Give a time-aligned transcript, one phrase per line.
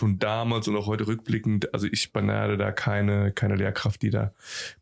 [0.00, 4.32] schon damals und auch heute rückblickend, also ich beneide da keine, keine Lehrkraft, die da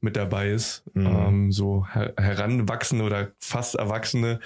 [0.00, 0.84] mit dabei ist.
[0.94, 1.06] Mhm.
[1.06, 4.41] Ähm, so her heranwachsende oder fast Erwachsene,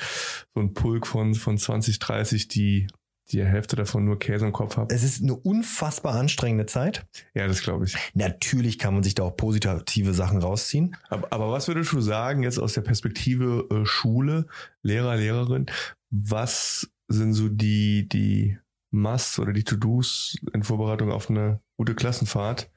[0.54, 2.88] so ein Pulk von, von 20, 30, die
[3.30, 4.94] die Hälfte davon nur Käse im Kopf habe.
[4.94, 7.06] Es ist eine unfassbar anstrengende Zeit.
[7.34, 7.96] Ja, das glaube ich.
[8.14, 10.96] Natürlich kann man sich da auch positive Sachen rausziehen.
[11.08, 14.46] Aber, aber was würdest du sagen jetzt aus der Perspektive äh, Schule,
[14.82, 15.66] Lehrer, Lehrerin?
[16.10, 18.58] Was sind so die, die
[18.92, 22.70] Must oder die To-Dos in Vorbereitung auf eine gute Klassenfahrt,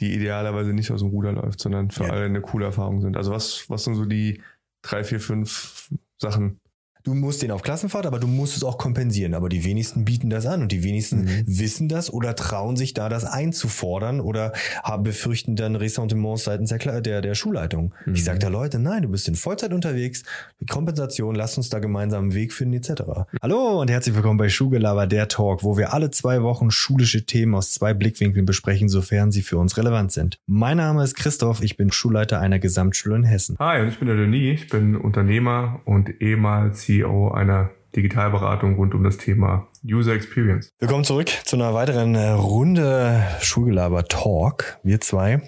[0.00, 2.10] die idealerweise nicht aus dem Ruder läuft, sondern für ja.
[2.10, 3.16] alle eine coole Erfahrung sind?
[3.16, 4.42] Also was, was sind so die
[4.82, 6.60] drei, vier, fünf Sachen,
[7.04, 9.34] Du musst den auf Klassenfahrt, aber du musst es auch kompensieren.
[9.34, 11.44] Aber die wenigsten bieten das an und die wenigsten mhm.
[11.46, 17.02] wissen das oder trauen sich da das einzufordern oder haben befürchten dann Ressentiments seitens der,
[17.02, 17.92] der, der Schulleitung.
[18.06, 18.14] Mhm.
[18.14, 20.22] Ich sage da Leute, nein, du bist in Vollzeit unterwegs,
[20.70, 23.02] Kompensation, lass uns da gemeinsam einen Weg finden etc.
[23.42, 27.54] Hallo und herzlich willkommen bei Schulgelaber, der Talk, wo wir alle zwei Wochen schulische Themen
[27.54, 30.38] aus zwei Blickwinkeln besprechen, sofern sie für uns relevant sind.
[30.46, 33.56] Mein Name ist Christoph, ich bin Schulleiter einer Gesamtschule in Hessen.
[33.58, 38.94] Hi und ich bin der Denis, ich bin Unternehmer und ehemals CEO einer Digitalberatung rund
[38.94, 40.70] um das Thema User Experience.
[40.78, 44.78] Willkommen zurück zu einer weiteren äh, Runde Schulgelaber Talk.
[44.82, 45.42] Wir zwei.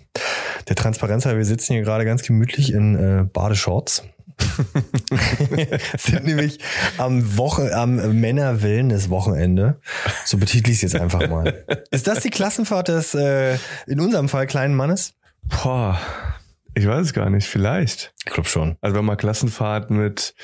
[0.69, 4.03] Der Transparenz, wir sitzen hier gerade ganz gemütlich in äh, Badeshorts.
[5.99, 6.59] sind nämlich
[6.99, 9.81] am Woche, am Männer-Wellness-Wochenende.
[10.25, 11.65] So betitel ich es jetzt einfach mal.
[11.91, 15.15] Ist das die Klassenfahrt des, äh, in unserem Fall, kleinen Mannes?
[15.45, 15.99] Boah,
[16.75, 18.13] ich weiß es gar nicht, vielleicht.
[18.27, 18.77] Ich glaube schon.
[18.83, 20.35] Also wenn man Klassenfahrt mit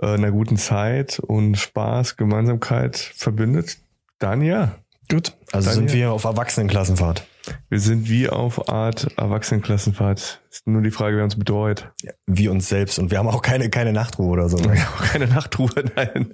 [0.00, 3.78] äh, einer guten Zeit und Spaß, Gemeinsamkeit verbindet,
[4.18, 4.76] dann ja.
[5.10, 5.96] Gut, also dann sind ja.
[5.96, 7.26] wir auf Erwachsenenklassenfahrt.
[7.68, 10.40] Wir sind wie auf Art Erwachsenenklassenfahrt.
[10.50, 11.90] Ist nur die Frage, wer uns betreut.
[12.02, 12.98] Ja, wie uns selbst.
[12.98, 14.58] Und wir haben auch keine, keine Nachtruhe oder so.
[14.58, 16.32] Wir haben auch keine Nachtruhe, nein.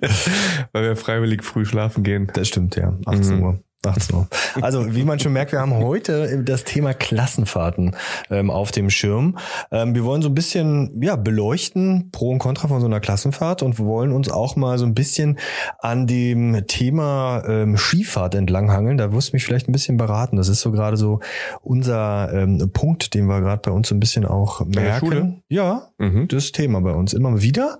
[0.73, 2.31] Weil wir freiwillig früh schlafen gehen.
[2.33, 2.97] Das stimmt, ja.
[3.07, 3.43] 18 mhm.
[3.43, 3.59] Uhr.
[3.87, 4.29] 18 Uhr.
[4.61, 7.97] Also, wie man schon merkt, wir haben heute das Thema Klassenfahrten
[8.31, 9.39] ähm, auf dem Schirm.
[9.71, 13.63] Ähm, wir wollen so ein bisschen ja, beleuchten, Pro und Contra von so einer Klassenfahrt
[13.63, 15.39] und wir wollen uns auch mal so ein bisschen
[15.79, 18.99] an dem Thema ähm, Skifahrt entlanghangeln.
[18.99, 20.37] Da wirst du mich vielleicht ein bisschen beraten.
[20.37, 21.21] Das ist so gerade so
[21.63, 25.43] unser ähm, Punkt, den wir gerade bei uns so ein bisschen auch merken.
[25.49, 26.29] Ja, mhm.
[26.29, 27.79] das Thema bei uns immer wieder.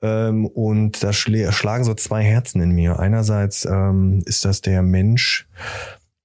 [0.00, 2.98] Ähm, und da schlagen so zwei Herzen in mir.
[2.98, 5.46] Einerseits ähm, ist das der Mensch, Mensch,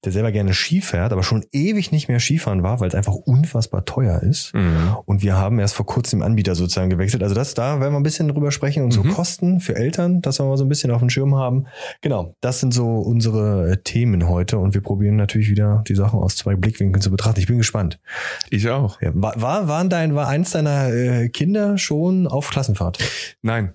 [0.05, 3.15] der selber gerne Ski fährt, aber schon ewig nicht mehr Skifahren war, weil es einfach
[3.15, 4.53] unfassbar teuer ist.
[4.53, 4.95] Mhm.
[5.05, 7.21] Und wir haben erst vor kurzem den Anbieter sozusagen gewechselt.
[7.21, 9.11] Also das, da werden wir ein bisschen drüber sprechen und so mhm.
[9.11, 11.65] Kosten für Eltern, dass wir mal so ein bisschen auf dem Schirm haben.
[11.99, 16.19] Genau, das sind so unsere äh, Themen heute und wir probieren natürlich wieder die Sachen
[16.19, 17.41] aus zwei Blickwinkeln zu betrachten.
[17.41, 17.99] Ich bin gespannt.
[18.49, 19.01] Ich auch.
[19.01, 22.99] Ja, war, war, waren dein, war eins deiner äh, Kinder schon auf Klassenfahrt?
[23.41, 23.73] Nein,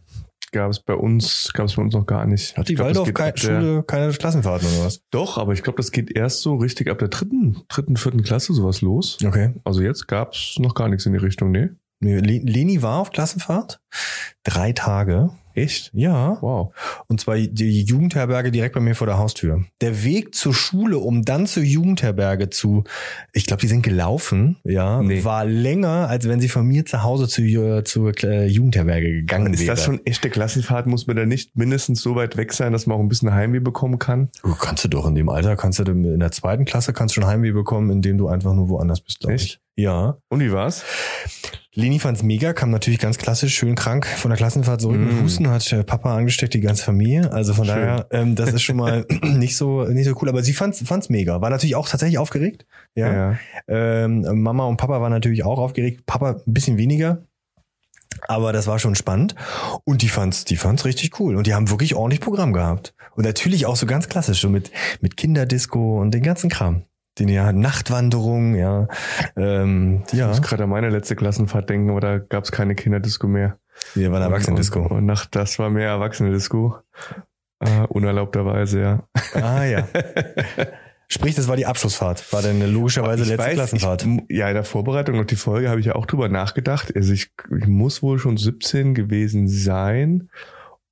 [0.55, 2.57] gab es bei uns, gab es bei uns noch gar nicht.
[2.57, 5.03] Hat die Waldorf keine Schule keine Klassenfahrten oder was?
[5.11, 8.55] Doch, aber ich glaube, das geht erst so richtig ab der dritten, dritten, vierten Klasse
[8.55, 9.19] sowas los.
[9.23, 9.53] Okay.
[9.65, 11.69] Also jetzt gab es noch gar nichts in die Richtung, nee.
[12.01, 13.81] Leni war auf Klassenfahrt.
[14.43, 15.31] Drei Tage.
[15.55, 15.91] Echt?
[15.95, 16.39] Ja.
[16.41, 16.75] Wow.
[17.07, 19.65] Und zwar die Jugendherberge direkt bei mir vor der Haustür.
[19.81, 22.85] Der Weg zur Schule, um dann zur Jugendherberge zu,
[23.33, 25.25] ich glaube, die sind gelaufen, ja, nee.
[25.25, 29.63] war länger, als wenn sie von mir zu Hause zu, zur äh, Jugendherberge gegangen wäre.
[29.63, 30.87] Ist das schon echte Klassenfahrt?
[30.87, 33.61] Muss man da nicht mindestens so weit weg sein, dass man auch ein bisschen Heimweh
[33.61, 34.31] bekommen kann?
[34.43, 37.21] Du kannst du doch in dem Alter, kannst du in der zweiten Klasse kannst du
[37.21, 39.61] schon Heimweh bekommen, indem du einfach nur woanders bist, glaube ich.
[39.77, 40.17] Ja.
[40.29, 40.85] Und wie war's?
[41.77, 45.05] Leni fand's mega, kam natürlich ganz klassisch, schön krank von der Klassenfahrt zurück mm.
[45.05, 47.33] mit Husten, hat äh, Papa angesteckt, die ganze Familie.
[47.33, 47.75] Also von schön.
[47.75, 50.29] daher, ähm, das ist schon mal nicht so nicht so cool.
[50.29, 51.41] Aber sie fand's fand's mega.
[51.41, 52.67] War natürlich auch tatsächlich aufgeregt.
[52.95, 53.13] Ja.
[53.13, 53.39] ja.
[53.69, 56.07] Ähm, Mama und Papa waren natürlich auch aufgeregt.
[56.07, 57.23] Papa ein bisschen weniger.
[58.29, 59.35] Aber das war schon spannend.
[59.85, 61.37] Und die fand's, die fand's richtig cool.
[61.37, 62.95] Und die haben wirklich ordentlich Programm gehabt.
[63.17, 66.85] Und natürlich auch so ganz klassisch, so mit, mit Kinderdisco und den ganzen Kram
[67.19, 68.89] den ja Nachtwanderung, ja.
[69.37, 70.25] Ähm, ja.
[70.25, 73.57] Ich muss gerade an meine letzte Klassenfahrt denken, aber da gab es keine Kinderdisco mehr.
[73.95, 74.81] Wir waren Erwachsenendisco.
[74.81, 76.79] Und, und nach, das war mehr Erwachsenendisco.
[77.61, 79.09] Äh, unerlaubterweise, ja.
[79.35, 79.89] Ah ja.
[81.09, 82.33] Sprich, das war die Abschlussfahrt.
[82.33, 84.07] War dann logischerweise ich letzte weiß, Klassenfahrt.
[84.07, 86.95] Ich, ja, in der Vorbereitung auf die Folge habe ich ja auch drüber nachgedacht.
[86.97, 90.29] Also ich, ich muss wohl schon 17 gewesen sein.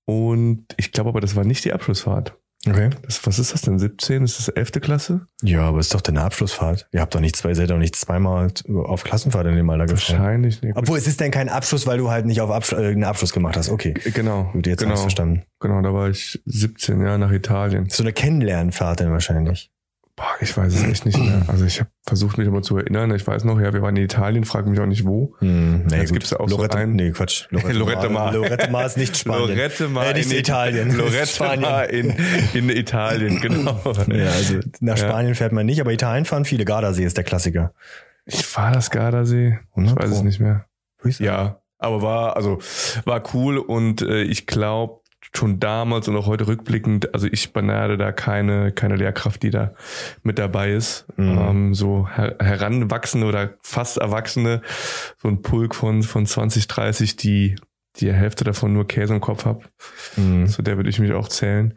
[0.05, 2.37] Und ich glaube aber, das war nicht die Abschlussfahrt.
[2.69, 2.91] Okay.
[3.03, 3.79] Das, was ist das denn?
[3.79, 4.23] 17?
[4.23, 4.73] Ist das 11.
[4.81, 5.27] Klasse?
[5.43, 6.87] Ja, aber ist doch deine Abschlussfahrt.
[6.93, 8.53] Ihr habt doch nicht zwei, seid doch nicht zweimal
[8.85, 10.19] auf Klassenfahrt in dem Alter gefahren.
[10.21, 10.77] Wahrscheinlich nicht.
[10.77, 13.33] Obwohl, es ist denn kein Abschluss, weil du halt nicht auf Abschluss, äh, einen Abschluss
[13.33, 13.69] gemacht hast.
[13.69, 13.95] Okay.
[14.15, 14.45] Genau.
[14.53, 14.97] Gut, jetzt genau.
[14.97, 15.43] verstanden.
[15.59, 17.89] Genau, da war ich 17, ja, nach Italien.
[17.91, 19.72] So eine Kennenlernfahrt dann wahrscheinlich.
[20.15, 21.43] Boah, ich weiß es echt nicht mehr.
[21.49, 23.15] Also ich habe versucht, mich immer zu erinnern.
[23.15, 25.35] Ich weiß noch, ja, wir waren in Italien, frage mich auch nicht wo.
[25.39, 26.13] Hm, nee, Jetzt gut.
[26.19, 26.95] gibt's ja auch Lorette, so einen.
[26.97, 27.47] Nee, Quatsch.
[27.51, 28.33] Lorette Mar.
[28.35, 29.49] Lorette Mar ist nicht Spanien.
[29.57, 30.97] Lorette Mar Äh, nicht in Italien.
[30.97, 31.61] Lorette.
[31.61, 32.15] Mar in,
[32.53, 33.81] in Italien, genau.
[34.09, 35.09] Ja, also nach Ja.
[35.09, 36.65] Spanien fährt man nicht, aber Italien fahren viele.
[36.67, 37.73] Gardasee ist der Klassiker.
[38.27, 39.59] Ich war das Gardasee.
[39.71, 40.67] Ich 100 weiß es nicht mehr.
[41.19, 42.61] Ja, aber war, also,
[43.07, 45.01] war cool und äh, ich glaube,
[45.35, 49.73] schon damals und auch heute rückblickend, also ich beneide da keine, keine Lehrkraft, die da
[50.23, 51.07] mit dabei ist.
[51.17, 51.39] Mhm.
[51.39, 54.61] Ähm, so her heranwachsende oder fast Erwachsene,
[55.19, 57.57] so ein Pulk von, von 20, 30, die
[57.97, 59.69] die Hälfte davon nur Käse im Kopf hab.
[60.17, 60.47] Mhm.
[60.47, 61.75] Zu der würde ich mich auch zählen.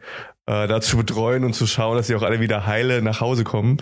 [0.48, 3.42] Äh, da zu betreuen und zu schauen, dass sie auch alle wieder heile nach Hause
[3.42, 3.78] kommen.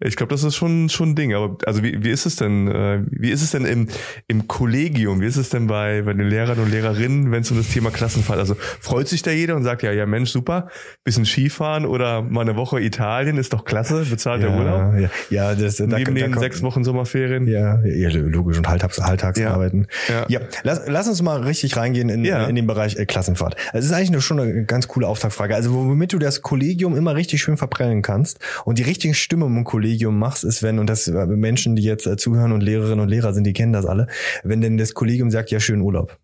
[0.00, 1.34] Ich glaube, das ist schon schon ein Ding.
[1.34, 2.68] Aber also wie, wie ist es denn?
[2.68, 3.88] Äh, wie ist es denn im,
[4.26, 5.20] im Kollegium?
[5.20, 7.90] Wie ist es denn bei, bei den Lehrern und Lehrerinnen, wenn es um das Thema
[7.90, 8.38] Klassenfahrt?
[8.38, 10.68] Also freut sich da jeder und sagt ja, ja Mensch, super,
[11.04, 14.94] bisschen Skifahren oder mal eine Woche Italien ist doch klasse, bezahlter Urlaub.
[14.98, 17.46] Ja, ja, das, da, Neben da den sechs Wochen Sommerferien.
[17.46, 19.86] Ja, ja, logisch und Alltags, Alltagsarbeiten.
[20.08, 20.24] Ja.
[20.28, 22.46] Ja, lass, lass uns mal richtig reingehen in, Ja.
[22.46, 23.56] in den Bereich äh, Klassenfahrt.
[23.74, 25.54] Es ist eigentlich eine, schon eine ganz coole Auftaktfrage.
[25.54, 29.64] Also womit du das Kollegium immer richtig schön verprellen kannst und die richtige Stimmung im
[29.64, 33.08] Kollegium machst, ist wenn, und das äh, Menschen, die jetzt äh, zuhören und Lehrerinnen und
[33.08, 34.06] Lehrer sind, die kennen das alle,
[34.42, 36.18] wenn denn das Kollegium sagt, ja, schönen Urlaub.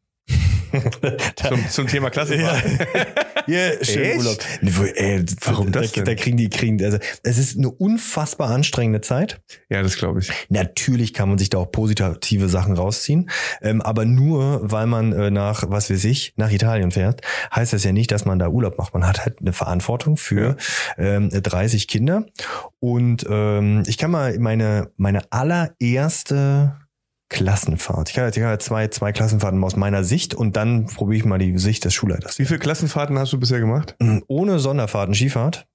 [1.36, 2.62] Zum, zum Thema Klassenfahrt.
[3.46, 4.18] Ja, schönen Echt?
[4.18, 4.38] Urlaub.
[4.96, 6.04] Ey, Warum da, das denn?
[6.04, 9.40] Da kriegen die, kriegen, also es ist eine unfassbar anstrengende Zeit.
[9.68, 10.30] Ja, das glaube ich.
[10.48, 13.30] Natürlich kann man sich da auch positive Sachen rausziehen,
[13.60, 17.22] ähm, aber nur weil man äh, nach, was weiß ich, nach Italien fährt,
[17.54, 18.94] heißt das ja nicht, dass man da Urlaub macht.
[18.94, 20.56] Man hat halt eine Verantwortung für
[20.96, 22.26] ähm, 30 Kinder
[22.80, 26.76] und ähm, ich kann mal meine meine allererste
[27.32, 28.10] Klassenfahrt.
[28.10, 31.16] Ich kann jetzt ich kann jetzt zwei zwei Klassenfahrten aus meiner Sicht und dann probiere
[31.16, 32.38] ich mal die Sicht des Schulleiters.
[32.38, 33.96] Wie viele Klassenfahrten hast du bisher gemacht?
[34.28, 35.66] Ohne Sonderfahrten, Skifahrt.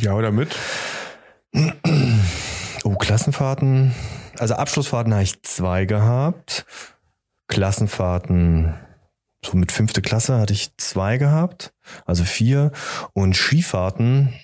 [0.00, 0.56] Ja, oder mit?
[2.82, 3.94] Oh, Klassenfahrten.
[4.38, 6.66] Also Abschlussfahrten habe ich zwei gehabt.
[7.46, 8.74] Klassenfahrten,
[9.44, 11.72] so mit fünfte Klasse hatte ich zwei gehabt.
[12.04, 12.72] Also vier.
[13.12, 14.34] Und Skifahrten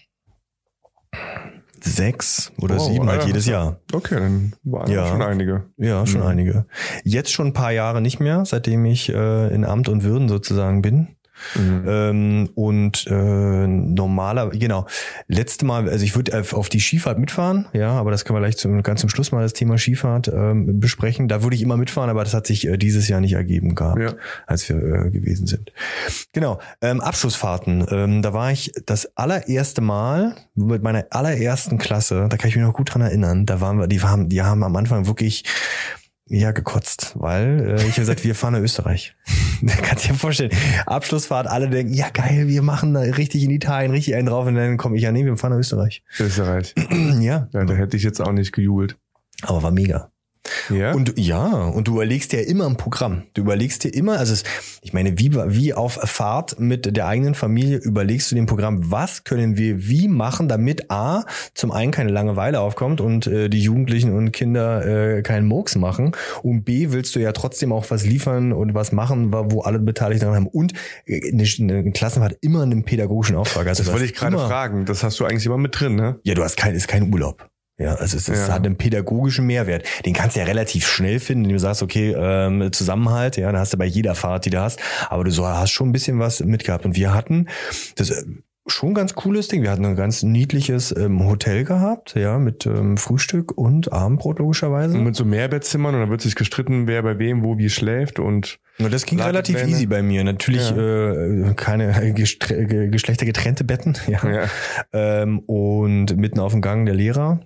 [1.94, 3.76] sechs oder Wow, sieben halt jedes Jahr.
[3.92, 5.06] Okay, dann waren Ja.
[5.06, 5.64] schon einige.
[5.76, 6.26] Ja, schon Mhm.
[6.26, 6.66] einige.
[7.04, 10.82] Jetzt schon ein paar Jahre nicht mehr, seitdem ich äh, in Amt und Würden sozusagen
[10.82, 11.08] bin.
[11.54, 11.84] Mhm.
[11.86, 14.86] Ähm, und äh, normaler, genau,
[15.28, 18.56] letzte Mal, also ich würde auf die Skifahrt mitfahren, ja, aber das können wir gleich
[18.56, 21.28] zum, ganz zum Schluss mal das Thema Skifahrt ähm, besprechen.
[21.28, 24.00] Da würde ich immer mitfahren, aber das hat sich äh, dieses Jahr nicht ergeben gehabt,
[24.00, 24.14] Ja.
[24.46, 25.72] als wir äh, gewesen sind.
[26.32, 32.36] Genau, ähm, Abschlussfahrten, ähm, da war ich das allererste Mal mit meiner allerersten Klasse, da
[32.36, 34.76] kann ich mich noch gut dran erinnern, da waren wir, die haben, die haben am
[34.76, 35.44] Anfang wirklich
[36.26, 39.14] ja, gekotzt, weil äh, ich habe gesagt, wir fahren nach Österreich.
[39.82, 40.52] Kannst du dir vorstellen.
[40.86, 44.54] Abschlussfahrt, alle denken, ja geil, wir machen da richtig in Italien, richtig einen drauf und
[44.54, 46.02] dann komme ich, ja nee, wir fahren nach Österreich.
[46.18, 46.74] Österreich.
[47.20, 48.96] ja, Ja, da hätte ich jetzt auch nicht gejubelt.
[49.42, 50.11] aber war mega.
[50.70, 50.92] Ja?
[50.92, 53.22] Und ja, und du überlegst dir ja immer ein Programm.
[53.34, 54.44] Du überlegst dir immer, also es,
[54.82, 59.24] ich meine, wie, wie auf Fahrt mit der eigenen Familie überlegst du dem Programm, was
[59.24, 61.24] können wir wie machen, damit A,
[61.54, 64.84] zum einen keine Langeweile aufkommt und äh, die Jugendlichen und Kinder
[65.16, 66.12] äh, keinen Murks machen
[66.42, 70.26] und B, willst du ja trotzdem auch was liefern und was machen, wo alle Beteiligten
[70.26, 70.72] dran haben und
[71.06, 73.68] äh, eine, eine Klassenfahrt immer einen pädagogischen Auftrag.
[73.68, 74.84] Also das wollte ich gerade fragen.
[74.86, 76.18] Das hast du eigentlich immer mit drin, ne?
[76.24, 77.51] ja, du hast kein, ist kein Urlaub.
[77.78, 78.54] Ja, also es, es Ja.
[78.54, 79.84] hat einen pädagogischen Mehrwert.
[80.04, 83.58] Den kannst du ja relativ schnell finden, indem du sagst, okay, ähm, Zusammenhalt, ja, da
[83.58, 84.78] hast du bei jeder Fahrt, die du hast,
[85.08, 86.84] aber du so, hast schon ein bisschen was mitgehabt.
[86.84, 87.48] Und wir hatten
[87.96, 88.22] das äh,
[88.68, 89.62] schon ganz cooles Ding.
[89.62, 94.96] Wir hatten ein ganz niedliches ähm, Hotel gehabt, ja, mit ähm, Frühstück und Abendbrot logischerweise.
[94.96, 98.20] Und mit so Mehrbettzimmern und dann wird sich gestritten, wer bei wem wo wie schläft
[98.20, 99.76] und Und das ging relativ Ladepläne.
[99.76, 100.22] easy bei mir.
[100.22, 100.76] Natürlich Ja.
[101.50, 104.20] äh, keine gestre- ge- geschlechtergetrennte Betten, ja.
[104.30, 104.44] ja.
[104.92, 107.40] ähm, und mitten auf dem Gang der Lehrer.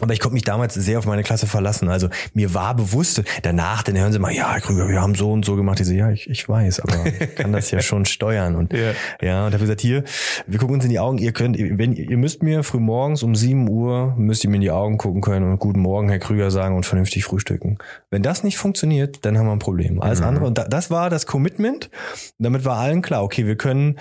[0.00, 1.88] Aber ich konnte mich damals sehr auf meine Klasse verlassen.
[1.88, 5.30] Also mir war bewusst, danach, dann hören sie mal, ja, Herr Krüger, wir haben so
[5.30, 5.78] und so gemacht.
[5.80, 8.56] Ich so, ja, ich, ich weiß, aber ich kann das ja schon steuern.
[8.56, 8.92] Und Ja.
[9.20, 10.02] ja, und habe gesagt, hier,
[10.46, 13.34] wir gucken uns in die Augen, ihr könnt, wenn ihr müsst mir früh morgens um
[13.36, 16.50] 7 Uhr, müsst ihr mir in die Augen gucken können und guten Morgen, Herr Krüger,
[16.50, 17.78] sagen und vernünftig frühstücken.
[18.10, 20.00] Wenn das nicht funktioniert, dann haben wir ein Problem.
[20.02, 20.26] Alles Mhm.
[20.26, 21.90] andere, und da, das war das Commitment.
[22.38, 23.98] Damit war allen klar, okay, wir können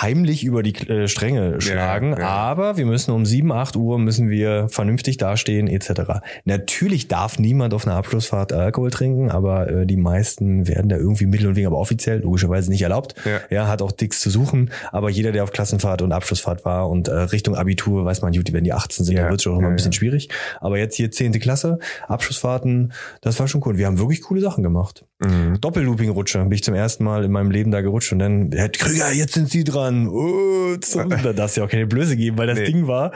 [0.00, 2.26] heimlich über die äh, Stränge schlagen, ja.
[2.26, 6.20] aber wir müssen um 7, 8 Uhr müssen wir vernünftig dastehen etc.
[6.44, 11.26] Natürlich darf niemand auf einer Abschlussfahrt Alkohol trinken, aber äh, die meisten werden da irgendwie
[11.26, 13.14] Mittel und Wege, aber offiziell logischerweise nicht erlaubt.
[13.24, 13.40] Ja.
[13.50, 17.08] Ja, hat auch Dicks zu suchen, aber jeder, der auf Klassenfahrt und Abschlussfahrt war und
[17.08, 19.54] äh, Richtung Abitur, weiß man, gut, wenn die 18 sind, Ja, dann wird es schon
[19.54, 19.98] mal ja, ein bisschen ja.
[19.98, 20.28] schwierig.
[20.60, 21.32] Aber jetzt hier 10.
[21.34, 23.78] Klasse, Abschlussfahrten, das war schon cool.
[23.78, 25.04] Wir haben wirklich coole Sachen gemacht.
[25.20, 25.60] Mhm.
[25.60, 29.12] Doppellooping-Rutsche bin ich zum ersten Mal in meinem Leben da gerutscht und dann, Herr Krüger,
[29.12, 29.83] jetzt sind Sie dran.
[29.84, 30.76] Irgendwann, oh,
[31.22, 32.64] da darfst du ja auch keine Blöße geben, weil das Nee.
[32.66, 33.12] Ding war,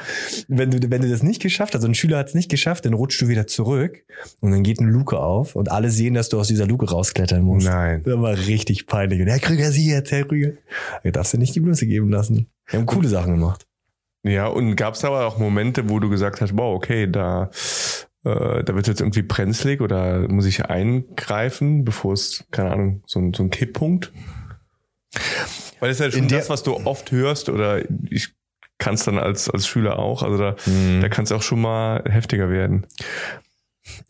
[0.49, 2.85] wenn du, wenn du das nicht geschafft hast, also ein Schüler hat es nicht geschafft,
[2.85, 4.05] dann rutschst du wieder zurück
[4.41, 7.43] und dann geht eine Luke auf und alle sehen, dass du aus dieser Luke rausklettern
[7.43, 7.67] musst.
[7.67, 8.03] Nein.
[8.05, 9.21] Das war richtig peinlich.
[9.21, 10.53] Und Herr Krüger, Sie jetzt, Herr Krüger.
[11.05, 12.47] Da darfst du nicht die Blöße geben lassen.
[12.69, 13.67] Wir haben coole Sachen gemacht.
[14.25, 17.51] Ja, und gab es aber auch Momente, wo du gesagt hast, wow, okay, da,
[18.25, 23.21] äh, da wird jetzt irgendwie brenzlig oder muss ich eingreifen, bevor es, keine Ahnung, so
[23.21, 24.13] ein, so ein Kipppunkt?
[25.81, 28.29] Weil das ist ja schon das, was du oft hörst oder ich
[28.79, 31.01] kann es dann als, als Schüler auch, also da, Mhm.
[31.01, 32.87] da kann es auch schon mal heftiger werden.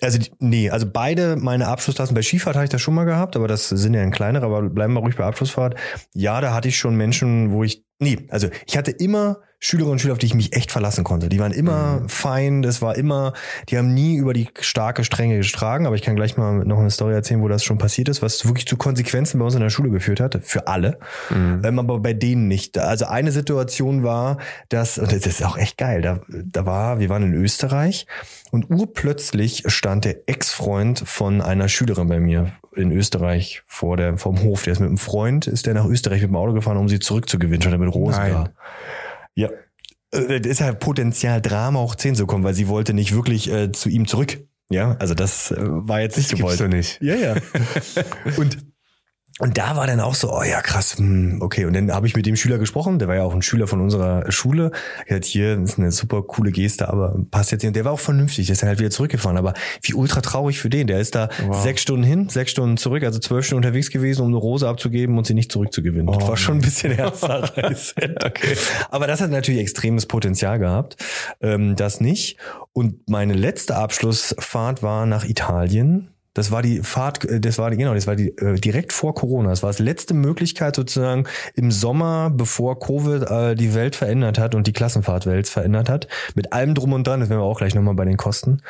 [0.01, 3.47] Also nee, also beide meine Abschlussklassen, bei Skifahrt hatte ich das schon mal gehabt, aber
[3.49, 5.77] das sind ja ein kleinere, aber bleiben wir ruhig bei Abschlussfahrt.
[6.15, 9.99] Ja, da hatte ich schon Menschen, wo ich, nee, also ich hatte immer Schülerinnen und
[9.99, 11.29] Schüler, auf die ich mich echt verlassen konnte.
[11.29, 13.33] Die waren immer fein, das war immer,
[13.69, 16.91] die haben nie über die starke Strenge getragen, aber ich kann gleich mal noch eine
[16.91, 19.71] Story erzählen, wo das schon passiert ist, was wirklich zu Konsequenzen bei uns in der
[19.71, 21.01] Schule geführt hat, für alle.
[21.31, 21.63] Mhm.
[21.65, 22.79] Ähm, aber bei denen nicht.
[22.79, 24.39] Also eine Situation war,
[24.69, 28.07] dass, und das ist auch echt geil, da, da war, wir waren in Österreich
[28.53, 34.43] und urplötzlich stand der Ex-Freund von einer Schülerin bei mir in Österreich vor der, vom
[34.43, 34.63] Hof.
[34.63, 36.99] Der ist mit einem Freund, ist der nach Österreich mit dem Auto gefahren, um sie
[36.99, 38.33] zurückzugewinnen, stand er mit Rosen Nein.
[38.33, 38.51] da.
[39.35, 39.49] Ja.
[40.13, 43.51] Äh, Das ist ja Potenzial Drama hoch 10 zu kommen, weil sie wollte nicht wirklich
[43.53, 44.39] äh, zu ihm zurück.
[44.71, 46.73] Ja, also das äh, war jetzt nicht Das gibt's gewollt.
[46.73, 46.99] doch nicht.
[47.01, 47.35] Ja, ja.
[48.37, 48.59] und,
[49.39, 51.65] und da war dann auch so, oh ja, krass, hm, okay.
[51.65, 53.81] Und dann habe ich mit dem Schüler gesprochen, der war ja auch ein Schüler von
[53.81, 54.73] unserer Schule.
[55.07, 57.69] Er hat hier, das ist eine super coole Geste, aber passt jetzt nicht.
[57.69, 59.37] Und der war auch vernünftig, der ist dann halt wieder zurückgefahren.
[59.37, 60.87] Aber wie ultra traurig für den.
[60.87, 61.63] Der ist da Wow.
[61.63, 65.17] sechs Stunden hin, sechs Stunden zurück, also zwölf Stunden unterwegs gewesen, um eine Rose abzugeben
[65.19, 66.07] und sie nicht zurückzugewinnen.
[66.07, 68.17] das Oh war schon ein bisschen herzzerreißend.
[68.25, 68.57] Okay.
[68.91, 70.97] Aber das hat natürlich extremes Potenzial gehabt.
[71.41, 72.37] Ähm, das nicht.
[72.73, 76.09] Und meine letzte Abschlussfahrt war nach Italien.
[76.39, 79.13] Das war die Fahrt, äh, das war die, genau, das war die äh, direkt vor
[79.13, 79.51] Corona.
[79.51, 84.55] Das war das letzte Möglichkeit sozusagen im Sommer, bevor Covid äh, die Welt verändert hat
[84.55, 86.07] und die Klassenfahrtwelt verändert hat.
[86.37, 88.63] Mit allem drum und dran, das werden wir auch gleich nochmal bei den Kosten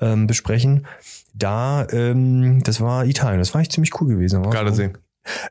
[0.00, 0.86] ähm, besprechen.
[1.34, 3.38] Da, ähm, das war Italien.
[3.38, 4.42] Das war echt ziemlich cool gewesen.
[4.48, 4.90] Gardasee.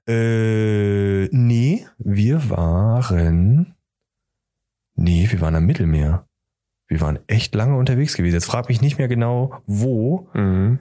[0.08, 3.76] äh, nee, wir waren.
[4.96, 6.26] Nee, wir waren am Mittelmeer.
[6.88, 8.34] Wir waren echt lange unterwegs gewesen.
[8.34, 10.28] Jetzt frag mich nicht mehr genau, wo.
[10.34, 10.80] Mhm.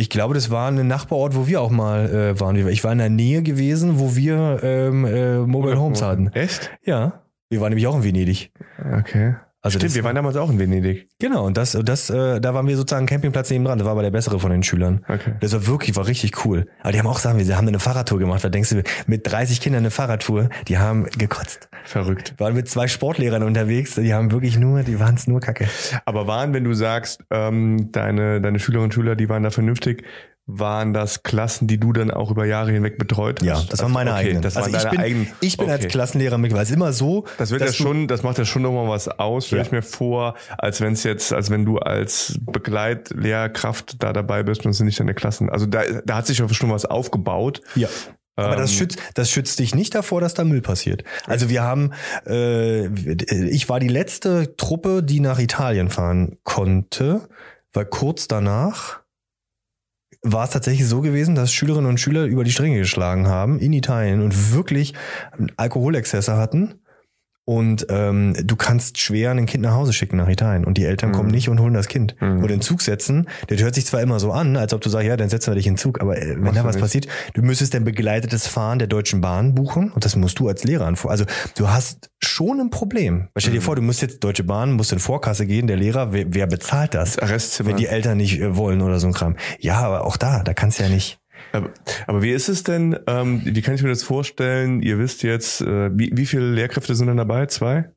[0.00, 2.54] Ich glaube, das war ein Nachbarort, wo wir auch mal äh, waren.
[2.68, 6.28] Ich war in der Nähe gewesen, wo wir ähm, äh, Mobile Homes hatten.
[6.28, 6.70] Echt?
[6.84, 7.24] Ja.
[7.50, 8.52] Wir waren nämlich auch in Venedig.
[8.78, 9.34] Okay.
[9.68, 11.08] Also Stimmt, wir waren damals auch in Venedig.
[11.18, 13.78] genau, und das, das, äh, da waren wir sozusagen Campingplatz neben dran.
[13.78, 15.04] Das war aber der bessere von den Schülern.
[15.08, 15.34] Okay.
[15.40, 16.66] Das war wirklich, war richtig cool.
[16.80, 18.42] Aber die haben auch sagen, wir haben eine Fahrradtour gemacht.
[18.42, 21.68] Da denkst du, mit 30 Kindern eine Fahrradtour, die haben gekotzt.
[21.84, 22.34] Verrückt.
[22.38, 25.68] Waren mit zwei Sportlehrern unterwegs, die haben wirklich nur, die waren es nur Kacke.
[26.04, 30.04] Aber waren, wenn du sagst, ähm, deine, deine Schülerinnen und Schüler, die waren da vernünftig,
[30.50, 33.46] waren das Klassen, die du dann auch über Jahre hinweg betreut hast?
[33.46, 34.42] Ja, das waren meine okay, eigenen.
[34.42, 35.28] Das also waren ich bin, eigenen.
[35.40, 35.88] ich bin als Okay.
[35.88, 38.88] Klassenlehrer mit, weil es immer so, Das wird ja schon, das macht ja schon nochmal
[38.88, 39.66] was aus, stelle Ja.
[39.66, 44.64] ich mir vor, als wenn es jetzt, als wenn du als Begleitlehrkraft da dabei bist
[44.64, 45.50] und es sind nicht deine Klassen.
[45.50, 47.60] Also da, da hat sich ja schon was aufgebaut.
[47.74, 47.88] Ja.
[48.36, 51.02] Aber das Ähm, schützt, das schützt dich nicht davor, dass da Müll passiert.
[51.26, 51.90] Also wir haben,
[52.24, 57.28] äh, ich war die letzte Truppe, die nach Italien fahren konnte,
[57.72, 59.00] weil kurz danach
[60.22, 63.72] war es tatsächlich so gewesen, dass Schülerinnen und Schüler über die Stränge geschlagen haben in
[63.72, 64.94] Italien und wirklich
[65.56, 66.74] Alkoholexzesse hatten.
[67.48, 71.12] Und ähm, du kannst schwer ein Kind nach Hause schicken nach Italien und die Eltern
[71.12, 71.14] Mhm.
[71.14, 72.14] kommen nicht und holen das Kind.
[72.20, 72.40] Mhm.
[72.40, 73.26] Oder den Zug setzen.
[73.46, 75.54] Das hört sich zwar immer so an, als ob du sagst, ja, dann setzen wir
[75.54, 76.82] dich in den Zug, aber äh, wenn Machst da was nicht.
[76.82, 80.62] passiert, du müsstest dann begleitetes Fahren der Deutschen Bahn buchen und das musst du als
[80.64, 81.10] Lehrer anfangen.
[81.10, 81.24] Also
[81.56, 83.28] du hast schon ein Problem.
[83.32, 83.64] Weil Stell dir Mhm.
[83.64, 86.92] vor, du musst jetzt Deutsche Bahn, musst in Vorkasse gehen, der Lehrer, wer, wer bezahlt
[86.92, 87.14] das?
[87.16, 87.70] Das Arrestzimmer.
[87.70, 89.36] Wenn die Eltern nicht äh, wollen oder so ein Kram.
[89.58, 91.18] Ja, aber auch da, da kannst du ja nicht.
[91.52, 91.70] Aber,
[92.06, 94.82] aber wie ist es denn, ähm, wie kann ich mir das vorstellen?
[94.82, 97.46] Ihr wisst jetzt, äh, wie, wie viele Lehrkräfte sind denn dabei?
[97.46, 97.90] Zwei?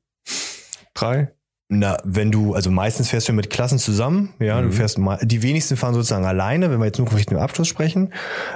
[0.93, 1.31] Drei?
[1.73, 4.71] Na, wenn du, also meistens fährst du mit Klassen zusammen, ja, du Mhm.
[4.73, 8.13] fährst mal, die wenigsten fahren sozusagen alleine, wenn wir jetzt nur Richtung Abschluss sprechen.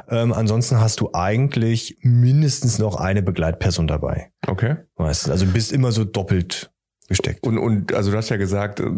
[0.10, 4.32] Ähm, ansonsten hast du eigentlich mindestens noch eine Begleitperson dabei.
[4.46, 4.76] Okay.
[4.98, 5.32] Meistens.
[5.32, 6.72] Also bist immer so doppelt
[7.08, 7.46] gesteckt.
[7.48, 8.90] Und, und also du hast ja gesagt, äh, da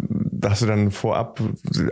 [0.43, 1.39] hast du dann vorab,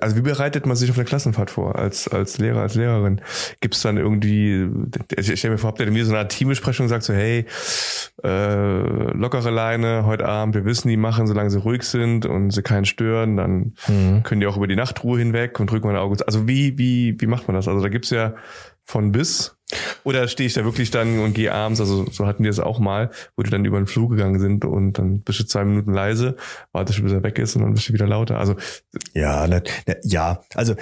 [0.02, 3.22] also wie bereitet man sich auf eine Klassenfahrt vor als, als Lehrer, als Lehrerin?
[3.62, 4.68] Gibt es dann irgendwie,
[5.16, 7.46] ich stelle mir vor, habt ihr mir so eine Art Teambesprechung und sagt so, hey,
[8.24, 12.62] äh, lockere Leine heute Abend, wir wissen, die machen, solange sie ruhig sind und sie
[12.62, 14.24] keinen stören, dann Mhm.
[14.24, 16.18] können die auch über die Nachtruhe hinweg und drücken meine Augen.
[16.26, 17.68] Also wie, wie, wie macht man das?
[17.68, 18.34] Also da gibt's ja
[18.84, 19.55] von bis.
[20.04, 22.78] Oder stehe ich da wirklich dann und gehe abends, also so hatten wir es auch
[22.80, 25.92] mal, wo die dann über den Flur gegangen sind und dann bist du zwei Minuten
[25.94, 26.36] leise,
[26.72, 28.38] wartest, bis er weg ist und dann bist du wieder lauter.
[28.40, 28.56] Also
[29.14, 30.76] Ja, ne, ne, ja, also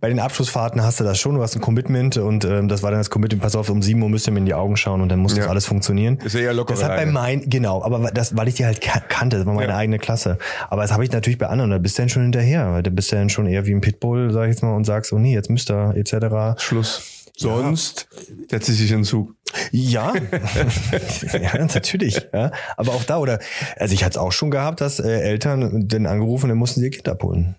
[0.00, 2.90] bei den Abschlussfahrten hast du das schon, du hast ein Commitment und ähm, das war
[2.90, 5.02] dann das Commitment, pass auf, um 7 Uhr müsst ihr mir in die Augen schauen
[5.02, 5.50] und dann muss das Ja.
[5.50, 6.16] alles funktionieren.
[6.24, 6.72] Ist ja eher locker.
[6.72, 9.52] Das hat bei mein, genau, aber das, weil ich die halt ka- kannte, das war
[9.52, 9.76] meine Ja.
[9.76, 10.38] eigene Klasse.
[10.70, 12.88] Aber das habe ich natürlich bei anderen, da bist du dann schon hinterher, weil da
[12.90, 15.18] bist du dann schon eher wie ein Pitbull, sag ich jetzt mal, und sagst, oh
[15.18, 16.58] nee, jetzt müsst ihr, etc.
[16.62, 17.13] Schluss.
[17.36, 18.08] Sonst
[18.48, 19.34] setze ich dich in den Zug.
[19.72, 20.14] Ja,
[21.32, 22.26] ja, natürlich.
[22.32, 22.52] Ja.
[22.76, 23.40] Aber auch da, oder,
[23.76, 26.86] also ich hatte es auch schon gehabt, dass äh, Eltern dann angerufen, dann mussten sie
[26.86, 27.56] ihr Kind abholen.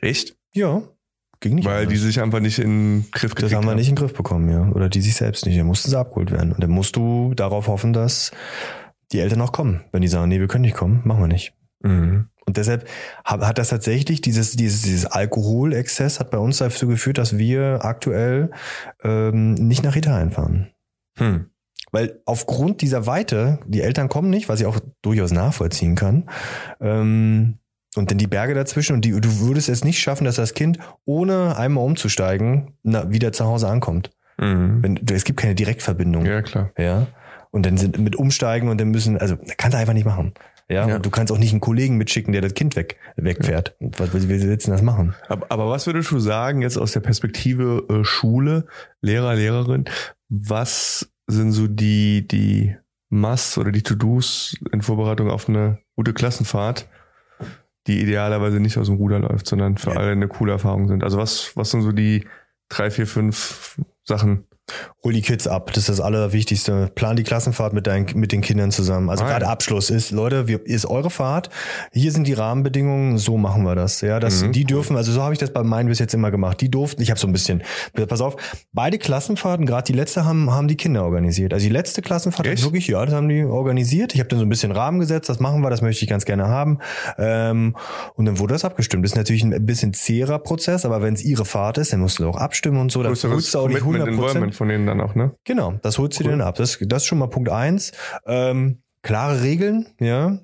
[0.00, 0.36] Echt?
[0.52, 0.82] Ja,
[1.40, 1.64] ging nicht.
[1.64, 1.92] Weil anders.
[1.92, 4.14] die sich einfach nicht in den Griff Das gekriegt haben wir nicht in den Griff
[4.14, 4.68] bekommen, ja.
[4.72, 5.58] Oder die sich selbst nicht.
[5.58, 6.52] Dann mussten sie abgeholt werden.
[6.52, 8.32] Und dann musst du darauf hoffen, dass
[9.12, 9.84] die Eltern auch kommen.
[9.92, 11.54] Wenn die sagen, nee, wir können nicht kommen, machen wir nicht.
[11.80, 12.28] Mhm.
[12.46, 12.88] Und deshalb
[13.24, 18.50] hat, das tatsächlich, dieses, dieses, dieses Alkoholexzess hat bei uns dazu geführt, dass wir aktuell
[19.02, 20.70] ähm, nicht nach Italien fahren.
[21.18, 21.46] Hm.
[21.92, 26.28] Weil aufgrund dieser Weite, die Eltern kommen nicht, was ich auch durchaus nachvollziehen kann.
[26.80, 27.58] Ähm,
[27.96, 30.78] und dann die Berge dazwischen und die, du würdest es nicht schaffen, dass das Kind
[31.04, 34.10] ohne einmal umzusteigen na, wieder zu Hause ankommt.
[34.38, 34.82] Mhm.
[34.82, 36.26] Wenn, es gibt keine Direktverbindung.
[36.26, 36.70] Ja, klar.
[36.76, 37.06] Ja.
[37.50, 40.34] Und dann sind mit umsteigen und dann müssen, also kannst du einfach nicht machen.
[40.68, 40.88] Ja.
[40.88, 40.96] Ja.
[40.96, 43.76] Und du kannst auch nicht einen Kollegen mitschicken, der das Kind weg, wegfährt.
[43.78, 45.14] Und Was, wie willst du das machen?
[45.28, 48.66] Aber, aber was würdest du sagen, jetzt aus der Perspektive äh, Schule,
[49.00, 49.84] Lehrer, Lehrerin,
[50.28, 52.76] was sind so die, die
[53.10, 56.88] Must oder die To-Dos in Vorbereitung auf eine gute Klassenfahrt,
[57.86, 59.96] die idealerweise nicht aus dem Ruder läuft, sondern für Ja.
[59.98, 61.04] alle eine coole Erfahrung sind?
[61.04, 62.26] Also was, was sind so die
[62.68, 64.44] drei, vier, fünf Sachen?
[65.04, 66.90] Hol die Kids ab, das ist das Allerwichtigste.
[66.94, 69.08] Plan die Klassenfahrt mit, deinen, mit den Kindern zusammen.
[69.08, 69.46] Also Ah, gerade.
[69.46, 71.50] Abschluss ist, Leute, wir, ist eure Fahrt.
[71.92, 74.00] Hier sind die Rahmenbedingungen, so machen wir das.
[74.00, 76.30] Ja, dass Mhm, die dürfen, also so habe ich das bei meinen bis jetzt immer
[76.32, 76.60] gemacht.
[76.60, 77.62] Die durften, ich habe so ein bisschen,
[78.08, 78.36] pass auf,
[78.72, 81.54] beide Klassenfahrten, gerade die letzte haben, haben die Kinder organisiert.
[81.54, 82.64] Also die letzte Klassenfahrt Echt?
[82.64, 84.14] wirklich, ja, das haben die organisiert.
[84.14, 86.24] Ich habe dann so ein bisschen Rahmen gesetzt, das machen wir, das möchte ich ganz
[86.24, 86.78] gerne haben.
[87.18, 87.76] Ähm,
[88.14, 89.04] und dann wurde das abgestimmt.
[89.04, 92.18] Das ist natürlich ein bisschen zäherer Prozess, aber wenn es ihre Fahrt ist, dann musst
[92.18, 93.02] du auch abstimmen und so.
[93.04, 93.22] Da holst
[93.54, 95.32] du auch nicht Commitment, 100 Involvement von denen dann auch, ne?
[95.44, 96.32] Genau, das holst du Cool.
[96.32, 96.56] dir dann ab.
[96.56, 97.92] Das, das ist schon mal Punkt eins.
[98.26, 100.38] Ähm, klare Regeln, ja.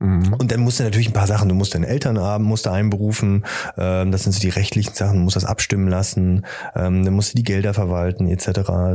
[0.00, 0.34] Mhm.
[0.34, 2.70] Und dann musst du natürlich ein paar Sachen, du musst deine Eltern haben, musst du
[2.70, 3.44] einberufen,
[3.78, 6.44] ähm, das sind so die rechtlichen Sachen, du musst das abstimmen lassen,
[6.74, 8.48] ähm, dann musst du die Gelder verwalten, etc.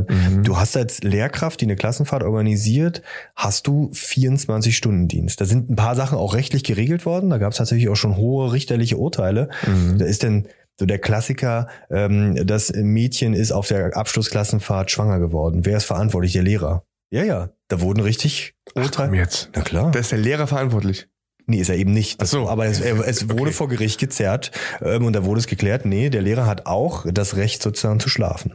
[0.08, 0.44] Mhm.
[0.44, 3.02] Du hast als Lehrkraft, die eine Klassenfahrt organisiert,
[3.34, 5.40] hast du 24-Stunden-Dienst.
[5.40, 7.30] Da sind ein paar Sachen auch rechtlich geregelt worden.
[7.30, 9.48] Da gab es tatsächlich auch schon hohe richterliche Urteile.
[9.66, 9.98] Mhm.
[9.98, 10.46] Da ist denn
[10.80, 15.66] so der Klassiker, ähm, das Mädchen ist auf der Abschlussklassenfahrt schwanger geworden.
[15.66, 16.32] Wer ist verantwortlich?
[16.32, 16.84] Der Lehrer.
[17.12, 19.14] Ja, ja, da wurden richtig Urteile.
[19.16, 19.50] jetzt.
[19.54, 19.90] Na klar.
[19.90, 21.06] Da ist der Lehrer verantwortlich.
[21.46, 22.18] Nee, ist er eben nicht.
[22.22, 22.48] Ach so.
[22.48, 23.52] Aber es, es wurde Okay.
[23.52, 27.36] vor Gericht gezerrt ähm, und da wurde es geklärt, nee, der Lehrer hat auch das
[27.36, 28.54] Recht sozusagen zu schlafen.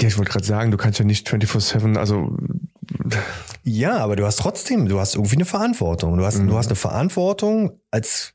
[0.00, 2.34] Ja, ich wollte gerade sagen, du kannst ja nicht 24-7, also
[3.62, 6.16] Ja, aber du hast trotzdem, du hast irgendwie eine Verantwortung.
[6.16, 6.48] Du hast, Mhm.
[6.48, 8.32] du hast eine Verantwortung als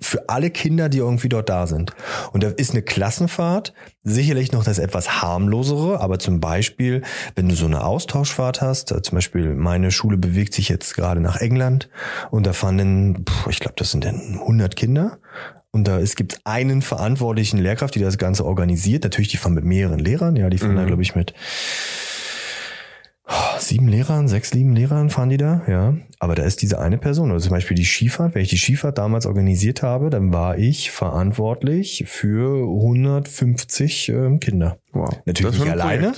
[0.00, 1.92] für alle Kinder, die irgendwie dort da sind.
[2.32, 3.72] Und da ist eine Klassenfahrt
[4.04, 7.02] sicherlich noch das etwas harmlosere, aber zum Beispiel,
[7.34, 11.20] wenn du so eine Austauschfahrt hast, äh, zum Beispiel meine Schule bewegt sich jetzt gerade
[11.20, 11.88] nach England
[12.30, 15.18] und da fahren dann, puh, ich glaube, das sind dann 100 Kinder.
[15.70, 19.04] Und da es gibt einen verantwortlichen Lehrkraft, die das Ganze organisiert.
[19.04, 20.34] Natürlich, die fahren mit mehreren Lehrern.
[20.34, 20.86] Ja, die fahren da, Mhm.
[20.86, 21.34] glaube ich, mit
[23.58, 25.62] sieben Lehrern, sechs, sieben Lehrern fahren die da.
[25.66, 27.30] Ja, aber da ist diese eine Person.
[27.30, 28.34] Also zum Beispiel die Skifahrt.
[28.34, 34.78] Wenn ich die Skifahrt damals organisiert habe, dann war ich verantwortlich für 150 ähm, Kinder.
[34.92, 35.10] wow.
[35.26, 36.14] Natürlich nicht ein alleine,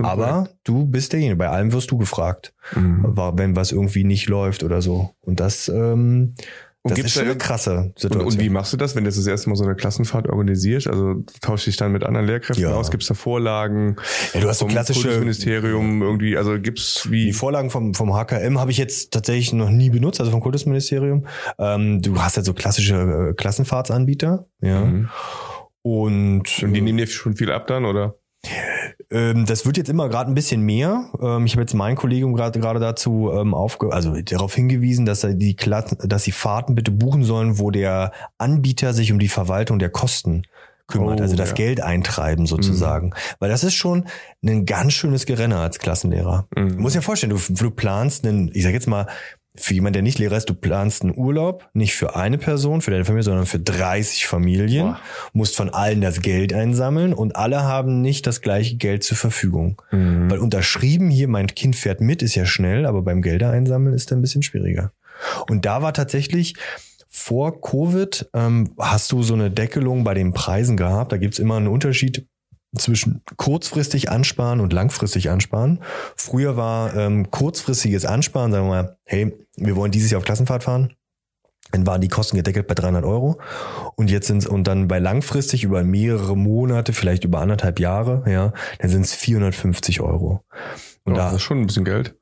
[0.00, 1.36] Aber du bist derjenige.
[1.36, 2.52] Bei allem wirst du gefragt.
[2.74, 3.16] Mhm.
[3.34, 5.10] wenn was irgendwie nicht läuft oder so.
[5.22, 6.34] Und das, ähm,
[6.82, 8.32] Und das ist schon da eine krasse Und, Situation.
[8.32, 10.86] und wie machst du das, wenn du das erste Mal so eine Klassenfahrt organisierst?
[10.86, 12.72] Also du tauschst dich dann mit anderen Lehrkräften Ja.
[12.72, 13.96] aus, gibt's da Vorlagen
[14.32, 18.58] Ja, du hast so klassische- Kultusministerium irgendwie, also gibt's wie Die Vorlagen vom, vom HKM
[18.58, 21.26] habe ich jetzt tatsächlich noch nie benutzt, also vom Kultusministerium.
[21.58, 24.80] Ähm, du hast ja so klassische äh, Klassenfahrtsanbieter, ja.
[24.86, 25.08] Mhm.
[25.82, 28.14] Und, Und die nehmen dir schon viel ab dann, oder?
[29.10, 31.10] Ähm, das wird jetzt immer gerade ein bisschen mehr.
[31.20, 35.24] Ähm, ich habe jetzt mein Kollegium gerade gerade dazu ähm, aufge also darauf hingewiesen, dass
[35.24, 39.28] er die Klassen, dass die Fahrten bitte buchen sollen, wo der Anbieter sich um die
[39.28, 40.42] Verwaltung der Kosten
[40.90, 41.54] kümmert, Oh, also das ja.
[41.54, 43.14] Geld eintreiben sozusagen.
[43.38, 44.06] Weil das ist schon
[44.44, 46.46] ein ganz schönes Gerenne als Klassenlehrer.
[46.54, 46.76] Mhm.
[46.76, 49.06] Du musst dir vorstellen, du, du planst einen, ich sag jetzt mal,
[49.60, 52.90] für jemanden, der nicht Lehrer ist, du planst einen Urlaub, nicht für eine Person, für
[52.90, 55.00] deine Familie, sondern für 30 Familien, Boah.
[55.32, 59.80] musst von allen das Geld einsammeln und alle haben nicht das gleiche Geld zur Verfügung.
[59.90, 60.30] Mhm.
[60.30, 64.10] Weil unterschrieben hier, mein Kind fährt mit, ist ja schnell, aber beim Gelder einsammeln ist
[64.10, 64.92] dann ein bisschen schwieriger.
[65.48, 66.54] Und da war tatsächlich
[67.12, 71.10] vor Covid, ähm, hast du so eine Deckelung bei den Preisen gehabt.
[71.10, 72.28] Da gibt's immer einen Unterschied
[72.76, 75.80] zwischen kurzfristig ansparen und langfristig ansparen.
[76.16, 80.64] Früher war ähm, kurzfristiges Ansparen, sagen wir mal, hey, wir wollen dieses Jahr auf Klassenfahrt
[80.64, 80.94] fahren.
[81.72, 83.40] Dann waren die Kosten gedeckelt bei 300 Euro
[83.94, 88.52] und jetzt sind und dann bei langfristig über mehrere Monate, vielleicht über anderthalb Jahre, ja,
[88.78, 90.42] dann sind es 450 Euro.
[91.04, 92.16] Und ja, da, das ist schon ein bisschen Geld.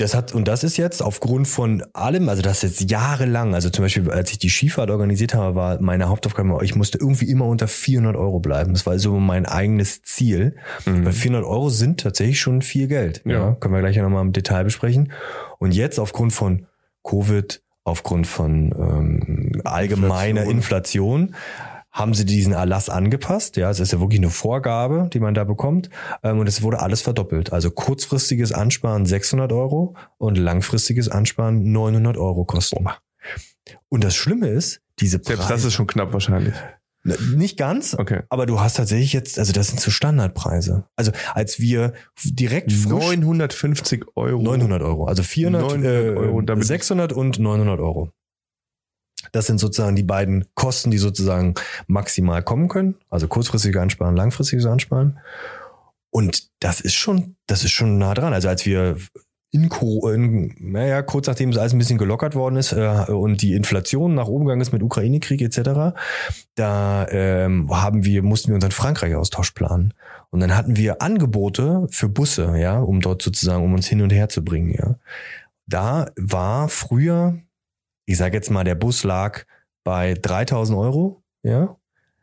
[0.00, 3.68] Das hat, und das ist jetzt aufgrund von allem, also das ist jetzt jahrelang, also
[3.68, 7.44] zum Beispiel, als ich die Skifahrt organisiert habe, war meine Hauptaufgabe, ich musste irgendwie immer
[7.44, 8.72] unter 400 Euro bleiben.
[8.72, 10.56] Das war so mein eigenes Ziel.
[10.86, 11.04] Mhm.
[11.04, 13.20] Weil 400 Euro sind tatsächlich schon viel Geld.
[13.26, 13.32] Ja.
[13.32, 15.12] ja können wir gleich nochmal im Detail besprechen.
[15.58, 16.66] Und jetzt aufgrund von
[17.04, 21.28] Covid, aufgrund von ähm, allgemeiner Inflation.
[21.28, 21.34] Inflation
[21.90, 23.56] haben sie diesen Erlass angepasst.
[23.56, 25.90] Ja, es ist ja wirklich eine Vorgabe, die man da bekommt.
[26.22, 27.52] Ähm, und es wurde alles verdoppelt.
[27.52, 32.86] Also kurzfristiges Ansparen 600 Euro und langfristiges Ansparen 900 Euro kosten.
[33.88, 35.36] Und das Schlimme ist, diese Preise.
[35.36, 36.54] Selbst das ist schon knapp wahrscheinlich.
[37.34, 38.24] Nicht ganz, okay.
[38.28, 40.84] aber du hast tatsächlich jetzt, also das sind so Standardpreise.
[40.96, 44.42] Also als wir direkt frisch 950 Euro.
[44.42, 48.12] 900 Euro, also 400, 900 äh, Euro, damit 600 und 900 Euro.
[49.32, 51.54] Das sind sozusagen die beiden Kosten, die sozusagen
[51.86, 52.96] maximal kommen können.
[53.08, 55.18] Also kurzfristiges Ansparen, langfristiges Ansparen.
[56.10, 58.32] Und das ist schon, das ist schon nah dran.
[58.32, 58.96] Also als wir
[59.52, 63.54] in, in naja, kurz nachdem es alles ein bisschen gelockert worden ist äh, und die
[63.54, 65.96] Inflation nach oben gegangen ist mit Ukraine-Krieg etc.,
[66.54, 69.94] da ähm, haben wir, mussten wir unseren Frankreich-Austausch planen.
[70.30, 74.12] Und dann hatten wir Angebote für Busse, ja, um dort sozusagen, um uns hin und
[74.12, 74.96] her zu bringen, ja.
[75.66, 77.38] Da war früher,
[78.10, 79.44] ich sage jetzt mal, der Bus lag
[79.84, 81.76] bei 3000 Euro, ja,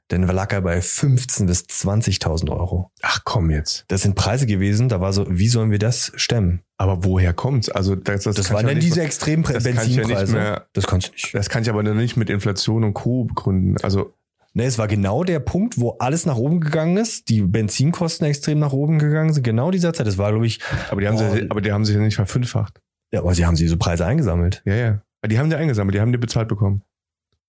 [0.10, 2.92] dann lag er bei 15.000 bis 20.000 Euro.
[3.02, 3.86] Ach komm jetzt.
[3.88, 6.62] Das sind Preise gewesen, da war so, wie sollen wir das stemmen?
[6.78, 7.70] Aber woher kommt's?
[7.70, 10.36] Also das, das, das waren dann diese extremen das Benzinpreise.
[10.36, 11.34] Ja mehr, das kannst du nicht.
[11.34, 13.24] Das kann ich aber dann nicht mit Inflation und Co.
[13.26, 13.78] begründen.
[13.82, 14.14] Also
[14.54, 18.58] Ne, es war genau der Punkt, wo alles nach oben gegangen ist, die Benzinkosten extrem
[18.58, 20.08] nach oben gegangen sind, genau dieser Zeit.
[20.08, 20.60] Das war, glaube ich.
[20.90, 22.82] Aber die haben, oh, sie, aber die haben sich ja nicht verfünffacht.
[23.12, 24.64] Ja, aber sie haben diese Preise eingesammelt.
[24.66, 25.02] Ja, ja.
[25.28, 26.82] Die haben die eingesammelt, die haben die bezahlt bekommen.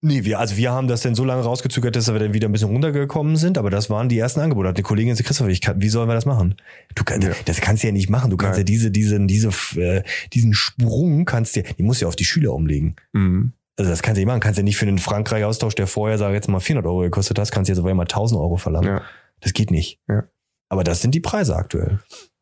[0.00, 2.52] Nee, wir, also wir haben das dann so lange rausgezögert, dass wir dann wieder ein
[2.52, 4.68] bisschen runtergekommen sind, aber das waren die ersten Angebote.
[4.68, 6.54] Hat die Kollegin gesagt, Christoph, ich kann, wie sollen wir das machen?
[6.94, 7.34] Du kannst, ja.
[7.46, 8.30] das kannst du ja nicht machen.
[8.30, 8.60] Du kannst Nein.
[8.60, 12.24] ja diese, diesen, diese, äh, diesen Sprung kannst du, die musst du ja auf die
[12.24, 12.94] Schüler umlegen.
[13.12, 13.54] Mhm.
[13.76, 14.40] Also das kannst du nicht machen.
[14.40, 17.36] Kannst du ja nicht für einen Frankreich-Austausch, der vorher, sag jetzt mal 400 Euro gekostet
[17.36, 18.88] hat, kannst du jetzt auf einmal 1000 Euro verlangen.
[18.88, 19.02] Ja.
[19.40, 20.00] Das geht nicht.
[20.08, 20.24] Ja.
[20.68, 21.98] Aber das sind die Preise aktuell.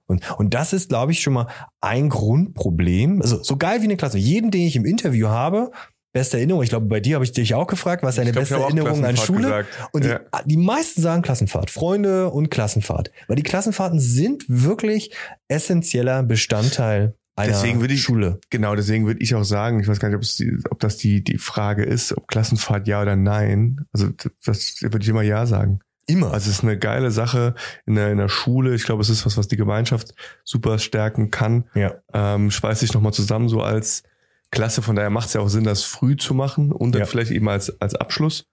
[0.07, 1.49] Und, und das ist, glaube ich, schon mal
[1.81, 3.23] ein Grundproblem.
[3.23, 4.19] Also so geil wie eine Klasse.
[4.19, 5.71] Jeden, den ich im Interview habe,
[6.13, 6.63] beste Erinnerung.
[6.63, 9.43] Ich glaube, bei dir habe ich dich auch gefragt, was deine beste Erinnerung an Schule?
[9.43, 9.69] Gesagt.
[9.93, 10.21] Und die, ja.
[10.45, 13.11] die meisten sagen Klassenfahrt, Freunde und Klassenfahrt.
[13.27, 15.15] Weil die Klassenfahrten sind wirklich
[15.49, 18.41] essentieller Bestandteil einer deswegen würde ich, Schule.
[18.49, 20.97] Genau, deswegen würde ich auch sagen, ich weiß gar nicht, ob, es die, ob das
[20.97, 23.85] die, die Frage ist, ob Klassenfahrt ja oder nein.
[23.93, 24.09] Also
[24.47, 25.81] das würde ich immer ja sagen.
[26.07, 26.33] Immer.
[26.33, 28.75] Also es ist eine geile Sache in der, in der Schule.
[28.75, 30.15] Ich glaube, es ist was, was die Gemeinschaft
[30.45, 31.65] super stärken kann.
[31.75, 31.95] Ja.
[32.13, 34.05] Ähm, schweißt sich nochmal zusammen so als
[34.51, 34.83] Klasse.
[34.83, 37.07] Von daher macht es ja auch Sinn, das früh zu machen und dann ja.
[37.07, 38.47] vielleicht eben als, als Abschluss.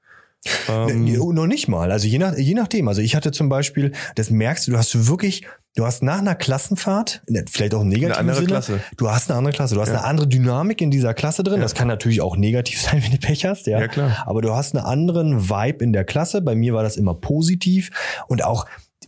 [0.68, 1.92] Ähm, nee, noch nicht mal.
[1.92, 2.88] Also je, nach, je nachdem.
[2.88, 6.36] Also ich hatte zum Beispiel, das merkst du, du hast wirklich, du hast nach einer
[6.36, 8.79] Klassenfahrt, ne, vielleicht auch im negativen eine andere Sinne, Klasse.
[8.97, 9.95] du hast eine andere Klasse, du hast ja.
[9.95, 11.57] eine andere Dynamik in dieser Klasse drin.
[11.57, 11.63] Ja.
[11.63, 13.79] Das kann natürlich auch negativ sein, wenn du Pech hast, ja.
[13.79, 14.23] ja klar.
[14.25, 16.41] Aber du hast einen anderen Vibe in der Klasse.
[16.41, 17.89] Bei mir war das immer positiv
[18.27, 18.65] und auch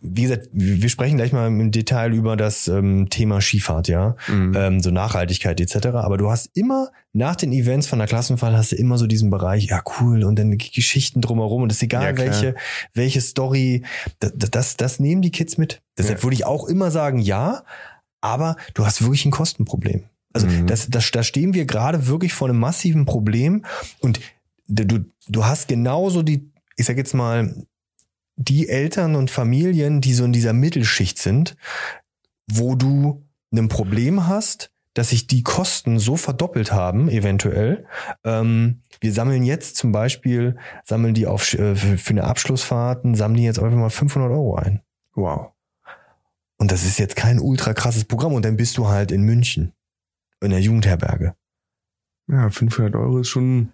[0.07, 4.53] wie gesagt, wir sprechen gleich mal im Detail über das ähm, Thema Skifahrt, ja, mhm.
[4.55, 5.87] ähm, so Nachhaltigkeit etc.
[5.87, 9.29] Aber du hast immer nach den Events von der Klassenfahrt hast du immer so diesen
[9.29, 12.55] Bereich, ja cool und dann Geschichten drumherum und es ist egal ja, welche
[12.93, 13.83] welche Story,
[14.19, 15.81] das, das das nehmen die Kids mit.
[15.97, 16.23] Deshalb ja.
[16.23, 17.63] würde ich auch immer sagen, ja,
[18.21, 20.03] aber du hast wirklich ein Kostenproblem.
[20.33, 20.67] Also mhm.
[20.67, 23.63] das, das, da stehen wir gerade wirklich vor einem massiven Problem
[24.01, 24.19] und
[24.67, 27.55] du, du hast genauso die, ich sag jetzt mal,
[28.35, 31.55] die Eltern und Familien, die so in dieser Mittelschicht sind,
[32.47, 37.85] wo du ein Problem hast, dass sich die Kosten so verdoppelt haben, eventuell.
[38.23, 43.43] Ähm, wir sammeln jetzt zum Beispiel, sammeln die auf, äh, für eine Abschlussfahrten, sammeln die
[43.43, 44.81] jetzt einfach mal 500 Euro ein.
[45.13, 45.51] Wow.
[46.57, 49.73] Und das ist jetzt kein ultra krasses Programm und dann bist du halt in München,
[50.41, 51.35] in der Jugendherberge.
[52.27, 53.69] Ja, 500 Euro ist schon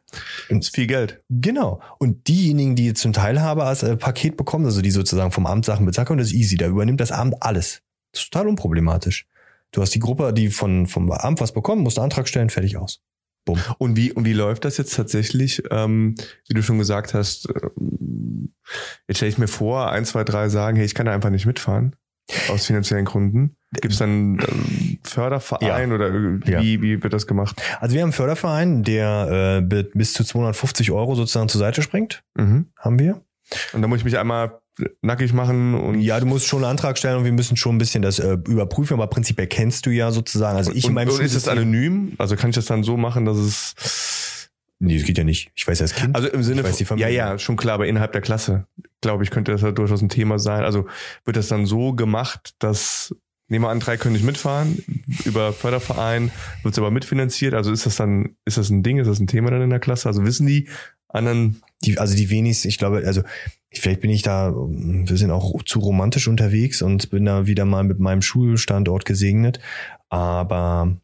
[0.50, 1.24] ist viel Geld.
[1.30, 1.82] Genau.
[2.00, 5.86] Und diejenigen, die zum Teilhabe als äh, Paket bekommen, also die sozusagen vom Amt Sachen
[5.86, 6.58] bezahlen können, das ist easy.
[6.58, 7.82] Da übernimmt das Amt alles.
[8.12, 9.26] Das ist total unproblematisch.
[9.72, 12.76] Du hast die Gruppe, die von, vom Amt was bekommen, musst einen Antrag stellen, fertig
[12.76, 13.02] aus.
[13.46, 13.60] Bumm.
[13.78, 15.64] Und wie, und wie läuft das jetzt tatsächlich?
[15.72, 16.16] Ähm,
[16.48, 18.54] wie du schon gesagt hast, ähm,
[19.08, 21.46] jetzt stelle ich mir vor, ein, zwei, drei sagen, hey, ich kann da einfach nicht
[21.46, 21.96] mitfahren.
[22.50, 23.56] Aus finanziellen Gründen.
[23.74, 25.96] Gibt es dann einen Förderverein ja.
[25.96, 26.62] oder wie, ja.
[26.62, 27.62] wie wird das gemacht?
[27.80, 32.24] Also wir haben einen Förderverein, der äh, bis zu 250 Euro sozusagen zur Seite springt.
[32.36, 32.66] Mhm.
[32.78, 33.22] Haben wir.
[33.74, 34.60] Und da muss ich mich einmal
[35.02, 37.78] nackig machen und ja, du musst schon einen Antrag stellen und wir müssen schon ein
[37.78, 40.58] bisschen das äh, überprüfen, aber prinzipiell kennst du ja sozusagen.
[40.58, 42.14] Also ich und, in meinem und ist es anonym?
[42.18, 43.76] Also kann ich das dann so machen, dass es
[44.84, 45.52] Nee, das geht ja nicht.
[45.54, 46.16] Ich weiß ja das Kind.
[46.16, 48.66] Also im Sinne von, ja, ja, schon klar, aber innerhalb der Klasse,
[49.02, 50.64] glaube ich, könnte das ja durchaus ein Thema sein.
[50.64, 50.88] Also
[51.26, 53.16] wird das dann so gemacht, dass,
[53.48, 54.84] nehmen wir an, drei können nicht mitfahren,
[55.26, 56.32] über Förderverein
[56.64, 57.54] wird es aber mitfinanziert.
[57.54, 59.80] Also ist das dann, ist das ein Ding, ist das ein Thema dann in der
[59.80, 60.08] Klasse?
[60.08, 60.70] Also wissen die
[61.10, 63.24] anderen, Die, also die wenigsten, ich glaube, also
[63.74, 67.84] vielleicht bin ich da, wir sind auch zu romantisch unterwegs und bin da wieder mal
[67.84, 69.60] mit meinem Schulstandort gesegnet.
[70.10, 70.96] Aber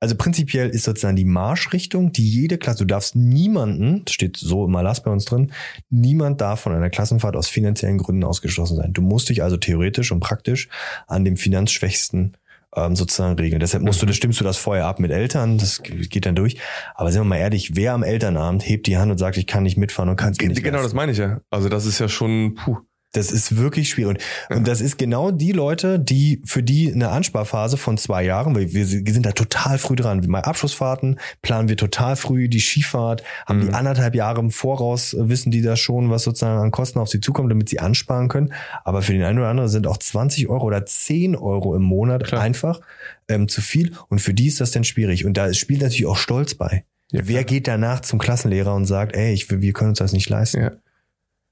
[0.00, 4.66] also prinzipiell ist sozusagen die Marschrichtung, die jede Klasse, du darfst niemanden, das steht so
[4.66, 5.52] im Erlass bei uns drin,
[5.90, 8.92] niemand darf von einer Klassenfahrt aus finanziellen Gründen ausgeschlossen sein.
[8.92, 10.68] Du musst dich also theoretisch und praktisch
[11.06, 12.36] an dem Finanzschwächsten
[12.76, 13.60] ähm, sozusagen regeln.
[13.60, 16.58] Deshalb musst du, das stimmst du das vorher ab mit Eltern, das geht dann durch.
[16.94, 19.62] Aber sind wir mal ehrlich, wer am Elternabend hebt die Hand und sagt, ich kann
[19.62, 20.96] nicht mitfahren und kann es nicht genau das leisten?
[20.96, 21.40] meine ich ja.
[21.50, 22.78] Also das ist ja schon, puh.
[23.12, 24.18] Das ist wirklich schwierig.
[24.50, 28.54] Und, und das ist genau die Leute, die für die eine Ansparphase von zwei Jahren,
[28.54, 30.20] weil wir sind da total früh dran.
[30.28, 33.74] Bei Abschlussfahrten planen wir total früh die Skifahrt, haben die Mhm.
[33.74, 37.20] anderthalb Jahre im Voraus, äh, wissen die das schon, was sozusagen an Kosten auf sie
[37.20, 38.52] zukommt, damit sie ansparen können.
[38.84, 42.24] Aber für den einen oder anderen sind auch 20 Euro oder 10 Euro im Monat
[42.24, 42.42] Klar.
[42.42, 42.80] einfach
[43.28, 43.92] ähm, zu viel.
[44.08, 45.24] Und für die ist das dann schwierig.
[45.24, 46.84] Und da spielt natürlich auch Stolz bei.
[47.10, 50.28] Ja, Wer geht danach zum Klassenlehrer und sagt, ey, ich, wir können uns das nicht
[50.28, 50.60] leisten?
[50.60, 50.72] Ja.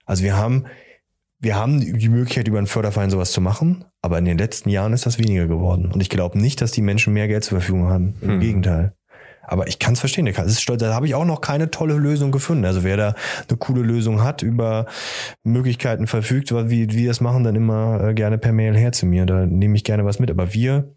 [0.04, 0.66] Also wir haben,
[1.38, 4.92] wir haben die Möglichkeit, über einen Förderverein sowas zu machen, aber in den letzten Jahren
[4.92, 5.90] ist das weniger geworden.
[5.92, 8.14] Und ich glaube nicht, dass die Menschen mehr Geld zur Verfügung haben.
[8.22, 8.40] Im Hm.
[8.40, 8.92] Gegenteil.
[9.48, 10.26] Aber ich kann es verstehen.
[10.58, 10.80] stolz.
[10.80, 12.64] Da habe ich auch noch keine tolle Lösung gefunden.
[12.64, 13.14] Also wer da
[13.48, 14.86] eine coole Lösung hat, über
[15.44, 19.24] Möglichkeiten verfügt, wie wie das machen, dann immer äh, gerne per Mail her zu mir.
[19.24, 20.30] Da nehme ich gerne was mit.
[20.32, 20.88] Aber wir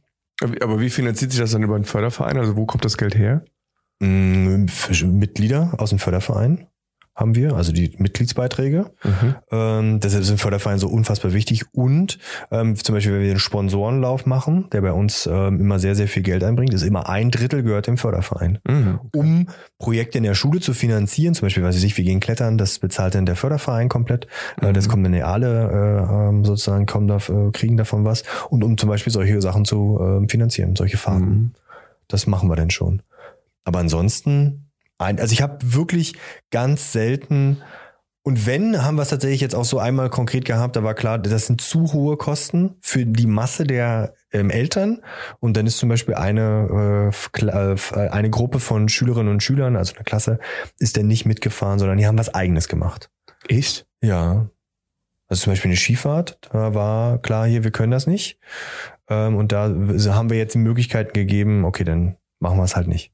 [0.61, 2.37] Aber wie finanziert sich das dann über einen Förderverein?
[2.37, 3.43] Also wo kommt das Geld her?
[4.01, 6.65] F- Mitglieder aus dem Förderverein
[7.19, 8.91] haben wir, also die Mitgliedsbeiträge.
[9.51, 11.65] Ähm, deshalb sind Fördervereine so unfassbar wichtig.
[11.73, 12.17] Und
[12.49, 16.07] ähm, zum Beispiel, wenn wir einen Sponsorenlauf machen, der bei uns ähm, immer sehr, sehr
[16.07, 18.59] viel Geld einbringt, ist immer ein Drittel gehört dem Förderverein.
[18.67, 18.99] Mhm.
[19.13, 19.47] Um
[19.79, 22.79] Projekte in der Schule zu finanzieren, zum Beispiel, weiß ich nicht, wir gehen klettern, das
[22.79, 24.27] bezahlt dann der Förderverein komplett.
[24.61, 24.91] Äh, das Mhm.
[24.91, 28.23] kommt dann ja alle äh, ähm, sozusagen, kommen da, äh, kriegen davon was.
[28.49, 31.29] Und um zum Beispiel solche Sachen zu ähm, finanzieren, solche Fahrten.
[31.29, 31.51] Mhm.
[32.07, 33.01] Das machen wir denn schon.
[33.65, 34.68] Aber ansonsten,
[34.99, 36.13] ein, also ich habe wirklich
[36.51, 37.61] ganz selten
[38.21, 41.17] und wenn, haben wir es tatsächlich jetzt auch so einmal konkret gehabt, da war klar,
[41.17, 45.01] das sind zu hohe Kosten für die Masse der ähm, Eltern.
[45.39, 49.77] Und dann ist zum Beispiel eine, äh, Kla- äh, eine Gruppe von Schülerinnen und Schülern,
[49.77, 50.37] also eine Klasse,
[50.77, 53.09] ist dann nicht mitgefahren, sondern die haben was eigenes gemacht.
[53.47, 53.87] Echt?
[54.03, 54.49] Ja.
[55.27, 58.37] Also zum Beispiel eine Skifahrt, da war klar, hier, wir können das nicht.
[59.07, 62.87] Ähm, und da haben wir jetzt die Möglichkeiten gegeben, okay, dann machen wir es halt
[62.87, 63.13] nicht.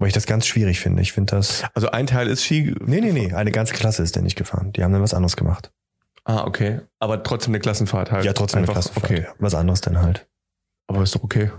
[0.00, 1.02] Weil ich das ganz schwierig finde.
[1.02, 1.62] Ich finde das.
[1.74, 2.74] Also ein Teil ist Ski.
[2.84, 3.34] Nee, nee, nee.
[3.34, 4.72] Eine ganze Klasse ist der nicht gefahren.
[4.72, 5.70] Die haben dann was anderes gemacht.
[6.24, 6.80] Ah, okay.
[6.98, 8.24] Aber trotzdem eine Klassenfahrt halt.
[8.24, 9.10] Ja, trotzdem Einfach, eine Klassenfahrt.
[9.10, 9.26] Okay.
[9.38, 10.26] Was anderes dann halt.
[10.86, 11.50] Aber ist doch okay.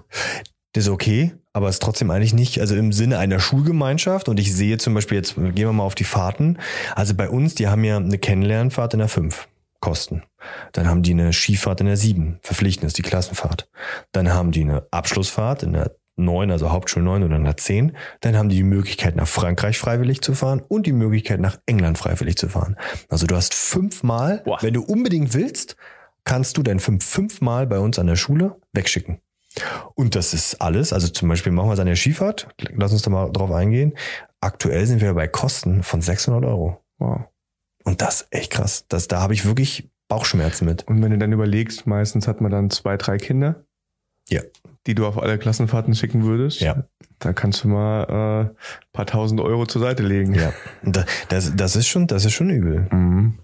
[0.74, 4.28] Das ist okay, aber ist trotzdem eigentlich nicht, also im Sinne einer Schulgemeinschaft.
[4.28, 6.58] Und ich sehe zum Beispiel jetzt, gehen wir mal auf die Fahrten.
[6.96, 9.50] Also bei uns, die haben ja eine Kennenlernfahrt in der 5.
[9.82, 10.24] Kosten.
[10.72, 12.40] Dann haben die eine Skifahrt in der 7.
[12.42, 13.70] Verpflichtend ist die Klassenfahrt.
[14.12, 15.92] Dann haben die eine Abschlussfahrt in der
[16.22, 17.96] 9, also Hauptschul 9 oder der 10.
[18.22, 21.98] Dann haben die die Möglichkeit, nach Frankreich freiwillig zu fahren und die Möglichkeit, nach England
[21.98, 22.78] freiwillig zu fahren.
[23.10, 24.60] Also du hast fünfmal, Boah.
[24.62, 25.76] wenn du unbedingt willst,
[26.24, 29.20] kannst du dein fünf, fünfmal bei uns an der Schule wegschicken.
[29.96, 30.94] Und das ist alles.
[30.94, 32.48] Also zum Beispiel machen wir es an der Skifahrt.
[32.74, 33.94] Lass uns da mal drauf eingehen.
[34.40, 36.82] Aktuell sind wir bei Kosten von 600 Euro.
[37.00, 37.22] Wow.
[37.84, 38.86] Und das ist echt krass.
[38.88, 40.88] Das, da habe ich wirklich Bauchschmerzen mit.
[40.88, 43.66] Und wenn du dann überlegst, meistens hat man dann zwei, drei Kinder.
[44.30, 44.42] Ja.
[44.88, 46.60] Die du auf alle Klassenfahrten schicken würdest.
[46.60, 46.84] Ja.
[47.20, 48.56] Da kannst du mal äh, ein
[48.94, 50.34] paar tausend Euro zur Seite legen.
[50.34, 50.54] Ja.
[51.30, 52.88] Das, das ist schon, das ist schon übel.
[52.92, 53.38] Mhm.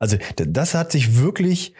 [0.00, 1.74] Also das hat sich wirklich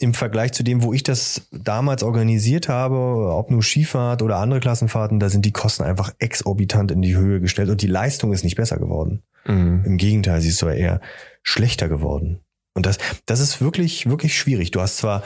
[0.00, 2.96] im Vergleich zu dem, wo ich das damals organisiert habe,
[3.32, 7.40] ob nur Skifahrt oder andere Klassenfahrten, da sind die Kosten einfach exorbitant in die Höhe
[7.40, 9.22] gestellt und die Leistung ist nicht besser geworden.
[9.46, 9.84] Mhm.
[9.84, 11.00] Im Gegenteil, sie ist sogar eher
[11.42, 12.40] schlechter geworden.
[12.74, 14.70] Und das, das ist wirklich, wirklich schwierig.
[14.70, 15.22] Du hast zwar,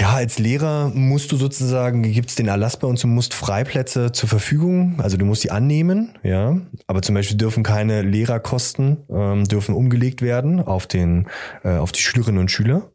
[0.00, 4.28] ja, als Lehrer musst du sozusagen, gibt's den Erlass bei uns, du musst Freiplätze zur
[4.28, 6.58] Verfügung, also du musst die annehmen, ja.
[6.86, 11.28] Aber zum Beispiel dürfen keine Lehrerkosten, ähm, dürfen umgelegt werden auf den,
[11.64, 12.90] äh, auf die Schülerinnen und Schüler.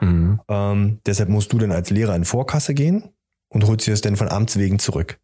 [0.00, 0.40] Mhm.
[0.48, 3.04] Ähm, deshalb musst du dann als Lehrer in Vorkasse gehen
[3.48, 5.18] und holst dir das dann von Amts wegen zurück.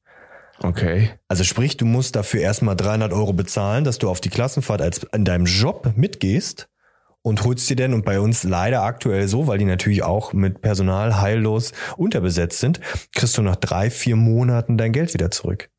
[0.62, 1.10] Okay.
[1.28, 5.02] Also sprich, du musst dafür erstmal 300 Euro bezahlen, dass du auf die Klassenfahrt als
[5.12, 6.68] in deinem Job mitgehst
[7.22, 10.60] und holst dir denn, und bei uns leider aktuell so, weil die natürlich auch mit
[10.60, 12.80] Personal heillos unterbesetzt sind,
[13.14, 15.71] kriegst du nach drei, vier Monaten dein Geld wieder zurück.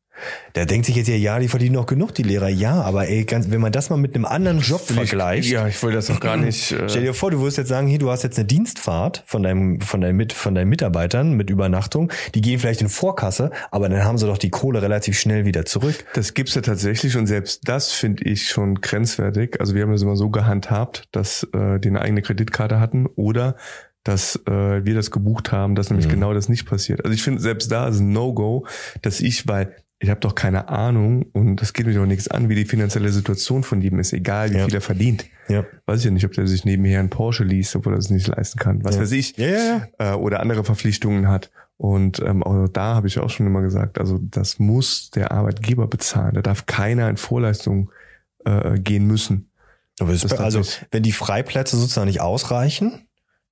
[0.54, 2.48] Der denkt sich jetzt ja, ja, die verdienen noch genug, die Lehrer.
[2.48, 5.50] Ja, aber ey, ganz, wenn man das mal mit einem anderen Job vergleicht.
[5.50, 6.72] Ja, ich wollte das auch gar nicht.
[6.72, 9.42] Äh Stell dir vor, du würdest jetzt sagen, hier, du hast jetzt eine Dienstfahrt von
[9.42, 12.10] deinem, von deinem, mit, von deinen Mitarbeitern mit Übernachtung.
[12.34, 15.64] Die gehen vielleicht in Vorkasse, aber dann haben sie doch die Kohle relativ schnell wieder
[15.64, 16.04] zurück.
[16.14, 19.60] Das gibt's ja tatsächlich und selbst das finde ich schon grenzwertig.
[19.60, 23.56] Also wir haben das immer so gehandhabt, dass äh, die eine eigene Kreditkarte hatten oder
[24.04, 26.12] dass äh, wir das gebucht haben, dass nämlich Mhm.
[26.12, 27.04] genau das nicht passiert.
[27.04, 28.66] Also ich finde selbst da ist ein No-Go,
[29.00, 29.74] dass ich, weil
[30.04, 33.10] ich habe doch keine Ahnung und das geht mir doch nichts an, wie die finanzielle
[33.10, 34.64] Situation von jedem ist, egal wie Ja.
[34.66, 35.24] viel er verdient.
[35.48, 35.64] Ja.
[35.86, 38.26] Weiß ich ja nicht, ob der sich nebenher einen Porsche liest, obwohl er es nicht
[38.28, 38.84] leisten kann.
[38.84, 39.02] Was Ja.
[39.02, 39.36] weiß ich.
[39.36, 39.86] Ja.
[39.98, 41.50] Äh, oder andere Verpflichtungen hat.
[41.76, 45.86] Und ähm, auch da habe ich auch schon immer gesagt, also das muss der Arbeitgeber
[45.88, 46.34] bezahlen.
[46.34, 47.90] Da darf keiner in Vorleistung
[48.44, 49.50] äh, gehen müssen.
[50.00, 53.06] Aber Das ist also, wenn die Freiplätze sozusagen nicht ausreichen,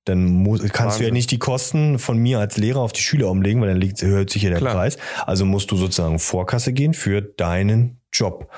[0.05, 1.13] dann muss, kannst du ja Wahnsinn.
[1.13, 4.29] nicht die Kosten von mir als Lehrer auf die Schüler umlegen, weil dann liegt, erhöht
[4.29, 4.73] sich ja der Klar.
[4.73, 4.97] Preis.
[5.25, 8.49] Also musst du sozusagen Vorkasse gehen für deinen Job.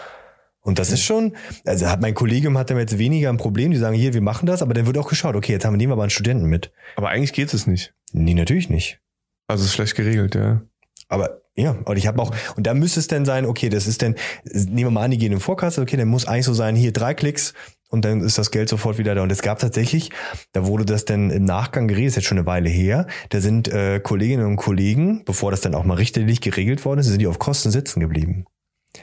[0.61, 3.77] Und das ist schon, also hat mein Kollegium hat damit jetzt weniger ein Problem, die
[3.77, 5.91] sagen, hier, wir machen das, aber dann wird auch geschaut, okay, jetzt haben wir nehmen
[5.91, 6.71] wir aber einen Studenten mit.
[6.95, 7.93] Aber eigentlich geht es nicht.
[8.11, 8.99] Nee, natürlich nicht.
[9.47, 10.61] Also es ist schlecht geregelt, ja.
[11.07, 14.01] Aber ja, und ich habe auch, und da müsste es denn sein, okay, das ist
[14.01, 16.75] denn, nehmen wir mal an, die gehen in Vorkasse, okay, dann muss eigentlich so sein,
[16.75, 17.53] hier drei Klicks
[17.89, 19.21] und dann ist das Geld sofort wieder da.
[19.23, 20.09] Und es gab tatsächlich,
[20.53, 23.67] da wurde das dann im Nachgang geredet, ist jetzt schon eine Weile her, da sind
[23.67, 27.27] äh, Kolleginnen und Kollegen, bevor das dann auch mal richterlich geregelt worden ist, sind die
[27.27, 28.45] auf Kosten sitzen geblieben.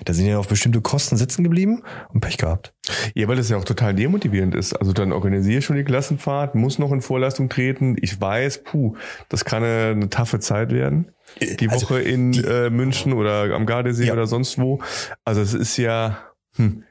[0.07, 1.83] Da sind die auf bestimmte Kosten sitzen geblieben
[2.15, 2.73] und Pech gehabt.
[3.15, 4.73] Ja, weil das ja auch total demotivierend ist.
[4.73, 7.97] Also dann organisiere ich schon die Klassenfahrt, muss noch in Vorleistung treten.
[8.01, 8.97] Ich weiß, puh,
[9.29, 11.13] das kann eine, eine taffe Zeit werden.
[11.41, 14.15] Die Also, Woche in die- äh, München oder am Gardasee Ja.
[14.15, 14.81] oder sonst wo.
[15.27, 16.19] Also es ist ja,
[16.57, 16.85] hm,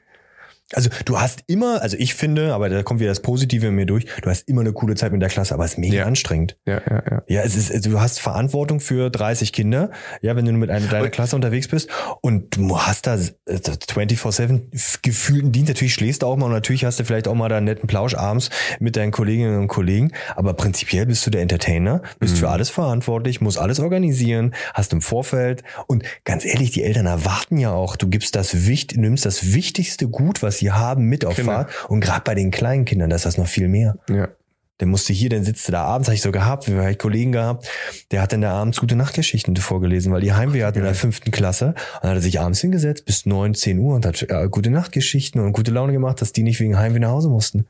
[0.74, 3.86] Also du hast immer, also ich finde, aber da kommt wieder das Positive in mir
[3.86, 6.04] durch, du hast immer eine coole Zeit mit der Klasse, aber es ist mega Ja.
[6.06, 6.56] anstrengend.
[6.66, 7.22] ja, ja, ja.
[7.28, 10.86] Ja, es ist, also du hast Verantwortung für 30 Kinder, ja, wenn du mit einer
[10.86, 11.88] deiner Klasse unterwegs bist
[12.20, 13.58] und du hast da äh,
[13.96, 15.68] 24-7 gefühlten Dienst.
[15.68, 17.86] Natürlich schläfst du auch mal und natürlich hast du vielleicht auch mal da einen netten
[17.88, 22.38] Plausch abends mit deinen Kolleginnen und Kollegen, aber prinzipiell bist du der Entertainer, bist Mhm.
[22.38, 27.58] für alles verantwortlich, musst alles organisieren, hast im Vorfeld und ganz ehrlich, die Eltern erwarten
[27.58, 31.36] ja auch, du gibst das Wicht, nimmst das wichtigste Gut, was sie haben, mit auf
[31.36, 31.52] Genau.
[31.52, 33.96] Fahrt und gerade bei den kleinen Kindern, da ist das noch viel mehr.
[34.08, 34.28] ja.
[34.80, 37.30] Der musste hier, dann sitzt du da abends, habe ich so gehabt, wir haben Kollegen
[37.30, 37.68] gehabt,
[38.10, 41.30] der hat dann da abends gute Nachtgeschichten vorgelesen, weil die Heimweh hatten in der fünften
[41.30, 41.66] Klasse.
[41.66, 44.70] Und dann hat er sich abends hingesetzt bis neun, zehn Uhr und hat äh, gute
[44.70, 47.66] Nachtgeschichten und gute Laune gemacht, dass die nicht wegen Heimweh nach Hause mussten.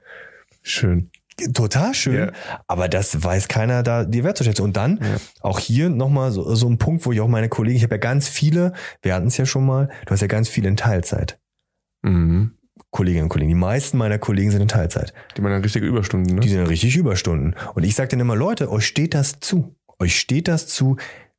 [0.63, 1.11] Schön.
[1.53, 2.33] Total schön, Ja.
[2.67, 4.65] aber das weiß keiner da die wertzuschätzen.
[4.65, 5.17] Und dann Ja.
[5.43, 8.01] auch hier nochmal so, so ein Punkt, wo ich auch meine Kollegen, ich habe ja
[8.01, 11.39] ganz viele, wir hatten es ja schon mal, du hast ja ganz viele in Teilzeit.
[12.03, 12.53] Mhm.
[12.91, 13.49] Kolleginnen und Kollegen.
[13.49, 15.13] Die meisten meiner Kollegen sind in Teilzeit.
[15.37, 16.41] Die man dann richtige Überstunden, ne?
[16.41, 17.55] Die sind richtig Überstunden.
[17.75, 19.75] Und ich sage dann immer, Leute, euch steht das zu.
[19.99, 20.97] Euch steht das zu.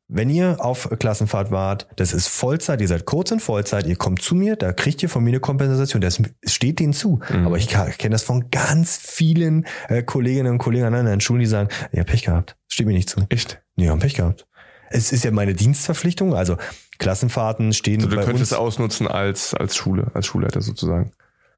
[0.08, 4.22] Wenn ihr auf Klassenfahrt wart, das ist Vollzeit, ihr seid kurz in Vollzeit, ihr kommt
[4.22, 7.19] zu mir, da kriegt ihr von mir eine Kompensation, das steht denen zu.
[7.32, 7.48] Mhm.
[7.48, 11.46] Aber ich kenne das von ganz vielen äh, Kolleginnen und Kollegen an anderen Schulen, die
[11.48, 13.22] sagen, ihr habt Pech gehabt, steht mir nicht zu.
[13.30, 13.63] Echt?
[13.76, 14.46] Nee, haben Pech gehabt.
[14.89, 16.58] Es ist ja meine Dienstverpflichtung, also
[17.00, 18.52] Klassenfahrten stehen Also du bei könntest uns.
[18.52, 21.12] es ausnutzen als, als Schule, als Schulleiter sozusagen.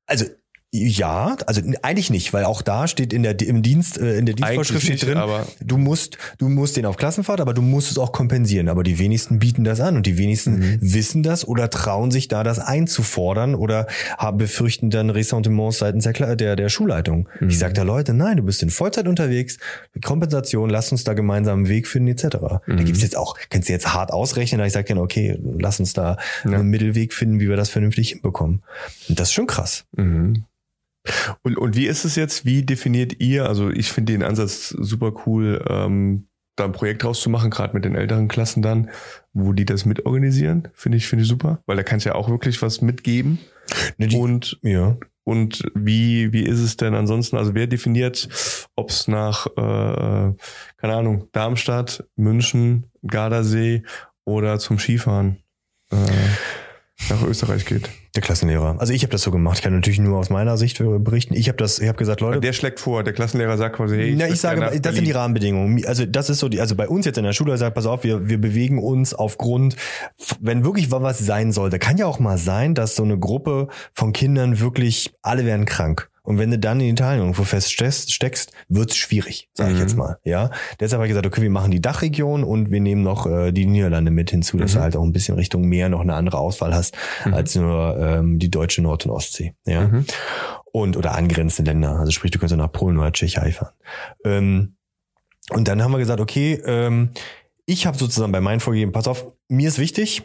[0.08, 0.26] Also
[0.84, 4.36] ja, also eigentlich nicht, weil auch da steht in der im Dienst äh, in der
[4.36, 7.92] Dienstvorschrift steht nicht, drin, aber- du musst du musst den auf Klassenfahrt, aber du musst
[7.92, 8.68] es auch kompensieren.
[8.70, 10.78] Aber die wenigsten bieten das an und die wenigsten Mhm.
[10.82, 16.36] wissen das oder trauen sich da das einzufordern oder haben befürchten dann Ressentiments seitens der
[16.36, 17.30] der, der Schulleitung.
[17.40, 17.50] Mhm.
[17.50, 19.58] Ich sage da Leute, nein, du bist in Vollzeit unterwegs,
[20.04, 22.28] Kompensation, lass uns da gemeinsam einen Weg finden etc.
[22.32, 22.86] Da Mhm.
[22.86, 25.94] gibt's jetzt auch, kannst du jetzt hart ausrechnen, aber ich sage dann okay, lass uns
[25.94, 26.52] da Ja.
[26.60, 28.62] einen Mittelweg finden, wie wir das vernünftig hinbekommen.
[29.10, 29.86] Und das ist schon krass.
[31.44, 32.46] Und, und wie ist es jetzt?
[32.46, 33.48] Wie definiert ihr?
[33.48, 37.74] Also ich finde den Ansatz super cool, ähm, da ein Projekt draus zu machen, gerade
[37.74, 38.90] mit den älteren Klassen dann,
[39.34, 40.70] wo die das mitorganisieren.
[40.74, 43.40] Finde ich, finde ich super, weil da kannst du ja auch wirklich was mitgeben.
[43.98, 44.96] Ne, die- Und ja.
[45.26, 47.36] und wie wie ist es denn ansonsten?
[47.36, 48.30] Also wer definiert,
[48.76, 50.34] ob es nach äh,
[50.78, 53.84] keine Ahnung Darmstadt, München, Gardasee
[54.24, 55.38] oder zum Skifahren
[55.92, 55.96] äh,
[57.10, 57.90] nach Österreich geht?
[58.16, 58.78] Der Klassenlehrer.
[58.80, 59.58] Also ich habe das so gemacht.
[59.58, 61.34] Ich kann natürlich nur aus meiner Sicht berichten.
[61.34, 62.40] Ich habe das, ich habe gesagt, Leute.
[62.40, 64.90] Der schlägt vor, der Klassenlehrer sagt quasi, hey, na, möchte ich sage, das sind die
[64.92, 65.12] Berlin.
[65.14, 65.86] Rahmenbedingungen.
[65.86, 68.04] Also das ist so die, also bei uns jetzt in der Schule sagt, pass auf,
[68.04, 69.76] wir, wir bewegen uns aufgrund,
[70.40, 74.14] wenn wirklich was sein sollte, kann ja auch mal sein, dass so eine Gruppe von
[74.14, 76.10] Kindern wirklich, alle werden krank.
[76.26, 79.82] Und wenn du dann in Italien irgendwo feststeckst, steckst, wird's schwierig, sage ich Mhm.
[79.82, 80.18] jetzt mal.
[80.24, 83.52] Ja, deshalb habe ich gesagt, okay, wir machen die Dachregion und wir nehmen noch äh,
[83.52, 84.76] die Niederlande mit hinzu, dass Mhm.
[84.78, 87.34] du halt auch ein bisschen Richtung Meer noch eine andere Auswahl hast Mhm.
[87.34, 89.54] als nur ähm, die deutsche Nord- und Ostsee.
[89.66, 90.06] Ja Mhm.
[90.72, 91.92] und oder angrenzende Länder.
[92.00, 93.74] Also sprich, du könntest nach Polen oder Tschechei fahren.
[94.26, 94.74] Ähm,
[95.52, 97.10] und dann haben wir gesagt, okay, ähm,
[97.68, 100.24] ich habe sozusagen bei meinen vorgegeben, pass auf, mir ist wichtig,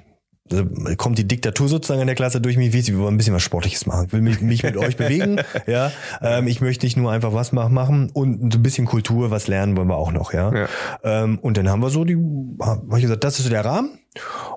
[0.96, 3.86] kommt die Diktatur sozusagen in der Klasse durch mich, wir wollen ein bisschen was Sportliches
[3.86, 7.32] machen, ich will mich, mich mit euch bewegen, ja, ähm, ich möchte nicht nur einfach
[7.32, 10.52] was machen und ein bisschen Kultur, was lernen wollen wir auch noch, ja.
[10.52, 10.68] ja.
[11.04, 12.16] Ähm, und dann haben wir so die,
[12.60, 13.98] habe ich gesagt, das ist so der Rahmen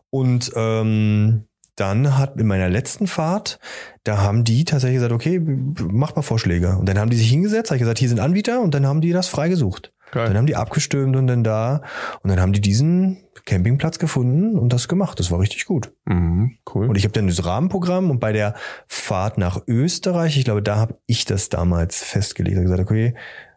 [0.10, 1.44] und ähm,
[1.76, 3.60] dann hat in meiner letzten Fahrt,
[4.04, 6.78] da haben die tatsächlich gesagt, okay, macht mal Vorschläge.
[6.78, 9.02] Und dann haben die sich hingesetzt, habe ich gesagt, hier sind Anbieter und dann haben
[9.02, 9.92] die das frei gesucht.
[10.14, 10.28] Geil.
[10.28, 11.82] Dann haben die abgestimmt und dann da
[12.22, 15.20] und dann haben die diesen Campingplatz gefunden und das gemacht.
[15.20, 15.92] Das war richtig gut.
[16.06, 16.88] Mhm, cool.
[16.88, 18.54] Und ich habe dann das Rahmenprogramm und bei der
[18.88, 22.56] Fahrt nach Österreich, ich glaube, da habe ich das damals festgelegt.
[22.56, 23.16] Ich gesagt, okay,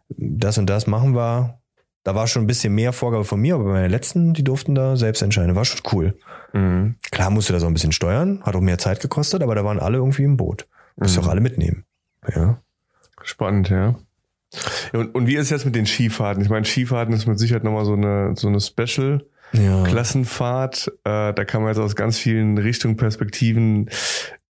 [0.09, 1.59] das und das machen wir.
[2.03, 4.73] Da war schon ein bisschen mehr Vorgabe von mir, aber bei meinen letzten, die durften
[4.73, 5.55] da selbst entscheiden.
[5.55, 6.17] War schon cool.
[6.53, 6.95] Mhm.
[7.11, 9.79] Klar musste das auch ein bisschen steuern, hat auch mehr Zeit gekostet, aber da waren
[9.79, 10.67] alle irgendwie im Boot.
[10.95, 11.23] Musst mhm.
[11.23, 11.85] auch alle mitnehmen.
[12.33, 12.57] Ja.
[13.21, 13.95] Spannend, ja.
[14.93, 16.43] Und, und wie ist es jetzt mit den Skifahrten?
[16.43, 19.25] Ich meine, Skifahrten ist mit Sicherheit nochmal so eine, so eine Special.
[19.53, 19.83] Ja.
[19.83, 23.89] Klassenfahrt, äh, da kann man jetzt aus ganz vielen Richtungen, Perspektiven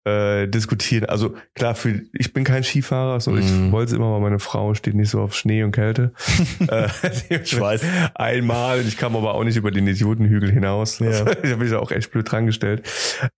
[0.08, 1.06] äh, diskutieren.
[1.06, 3.38] Also klar, für, ich bin kein Skifahrer, so mm.
[3.40, 3.72] ich mhm.
[3.72, 6.14] wollte es immer, weil meine Frau steht nicht so auf Schnee und Kälte.
[6.70, 6.88] äh,
[7.30, 7.84] ich weiß.
[8.16, 11.00] Einmal, ich kam aber auch nicht über den Idiotenhügel hinaus.
[11.00, 11.08] Ja.
[11.08, 12.88] Also, ich habe mich auch echt blöd dran gestellt.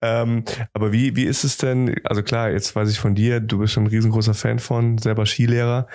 [0.02, 0.44] Ähm,
[0.74, 3.74] aber wie, wie ist es denn, also klar, jetzt weiß ich von dir, du bist
[3.74, 5.88] schon ein riesengroßer Fan von, selber Skilehrer.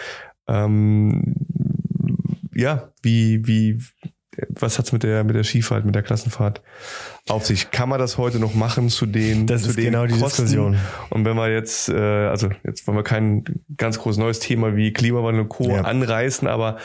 [0.47, 1.35] Ähm,
[2.55, 3.83] ja, wie, wie,
[4.51, 6.63] was hat's mit der, mit der Skifahrt, mit der Klassenfahrt
[7.29, 7.71] auf sich?
[7.71, 10.43] Kann man das heute noch machen zu den, das zu ist den genau die Kosten?
[10.43, 10.79] Diskussion.
[11.09, 13.45] Und wenn wir jetzt, äh, also jetzt wollen wir kein
[13.79, 15.71] ganz großes neues Thema wie Klimawandel und Co.
[15.71, 15.83] Ja.
[15.83, 16.77] anreißen, aber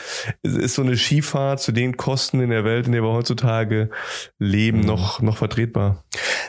[0.42, 3.90] ist so eine Skifahrt zu den Kosten in der Welt, in der wir heutzutage
[4.38, 4.86] leben, mhm.
[4.86, 6.02] noch, noch vertretbar?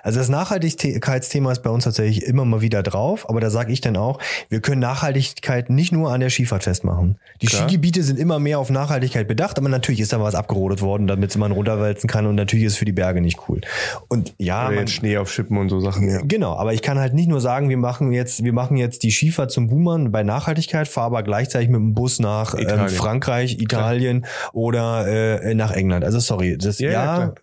[0.03, 3.81] Also das Nachhaltigkeitsthema ist bei uns tatsächlich immer mal wieder drauf, aber da sage ich
[3.81, 4.19] dann auch,
[4.49, 7.17] wir können Nachhaltigkeit nicht nur an der Skifahrt festmachen.
[7.41, 7.63] Die Klar.
[7.63, 11.35] Skigebiete sind immer mehr auf Nachhaltigkeit bedacht, aber natürlich ist da was abgerodet worden, damit
[11.35, 13.59] man runterwälzen kann und natürlich ist es für die Berge nicht cool.
[14.07, 16.09] Und ja, Oder man, Schnee auf Schippen und so Sachen.
[16.09, 16.21] Ja.
[16.23, 19.11] Genau, aber ich kann halt nicht nur sagen, wir machen jetzt, wir machen jetzt die
[19.11, 24.21] Skifahrt zum Boomern bei Nachhaltigkeit, fahre aber gleichzeitig mit dem Bus nach ähm, Frankreich, Italien
[24.21, 24.55] Klar.
[24.55, 26.03] oder äh, nach England.
[26.03, 27.33] Also sorry, das ja, ja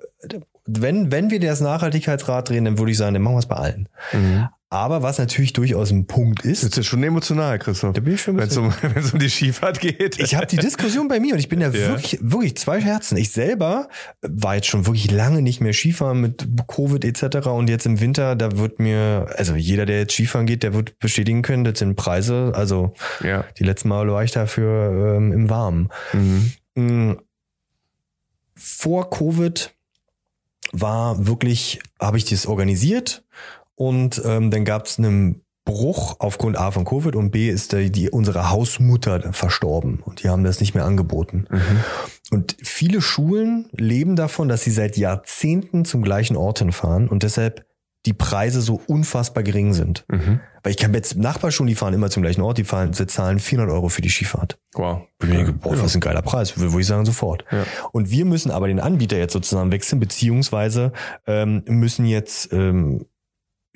[0.68, 3.56] wenn, wenn wir das Nachhaltigkeitsrad drehen, dann würde ich sagen, dann machen wir es bei
[3.56, 3.88] allen.
[4.12, 4.48] Mhm.
[4.70, 6.62] Aber was natürlich durchaus ein Punkt ist.
[6.62, 7.94] Das ist ja schon emotional, Christoph.
[7.94, 10.18] Da bin ich schon Wenn es um, wenn's um die Skifahrt geht.
[10.18, 11.88] Ich habe die Diskussion bei mir und ich bin da ja.
[11.88, 13.16] wirklich, wirklich zwei Herzen.
[13.16, 13.88] Ich selber
[14.20, 17.46] war jetzt schon wirklich lange nicht mehr Skifahren mit Covid etc.
[17.46, 20.98] Und jetzt im Winter, da wird mir, also jeder, der jetzt Skifahren geht, der wird
[20.98, 22.52] bestätigen können, das sind Preise.
[22.54, 22.92] Also
[23.24, 23.46] ja.
[23.58, 25.88] die letzten Mal war ich dafür ähm, im Warmen.
[26.12, 26.52] Mhm.
[26.74, 27.16] Mm.
[28.54, 29.72] Vor Covid
[30.72, 33.24] war wirklich, habe ich das organisiert
[33.78, 37.92] und ähm, dann gab es einen Bruch aufgrund A von Covid und B ist die,
[37.92, 41.46] die unsere Hausmutter verstorben und die haben das nicht mehr angeboten.
[41.50, 41.80] Mhm.
[42.30, 47.66] Und viele Schulen leben davon, dass sie seit Jahrzehnten zum gleichen Ort hinfahren und deshalb
[48.04, 50.04] die Preise so unfassbar gering sind.
[50.08, 50.40] Mhm.
[50.62, 53.38] Weil ich kann jetzt Nachbarschulen, die fahren immer zum gleichen Ort, die fahren, sie zahlen
[53.38, 54.58] 400 Euro für die Skifahrt.
[54.74, 55.02] Wow.
[55.22, 57.44] Ich denke, boah, was ein geiler Preis, würde ich sagen sofort.
[57.52, 57.64] Ja.
[57.92, 60.92] Und wir müssen aber den Anbieter jetzt sozusagen wechseln, beziehungsweise
[61.26, 63.04] ähm, müssen jetzt ähm,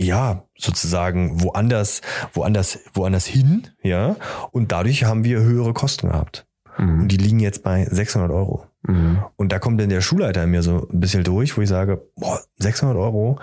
[0.02, 2.02] ja, sozusagen woanders,
[2.34, 4.16] woanders, woanders hin, ja.
[4.50, 6.46] Und dadurch haben wir höhere Kosten gehabt.
[6.78, 7.02] Mhm.
[7.02, 8.66] Und die liegen jetzt bei 600 Euro.
[8.84, 9.22] Mhm.
[9.36, 12.40] Und da kommt dann der Schulleiter mir so ein bisschen durch, wo ich sage, boah,
[12.58, 13.38] 600 Euro.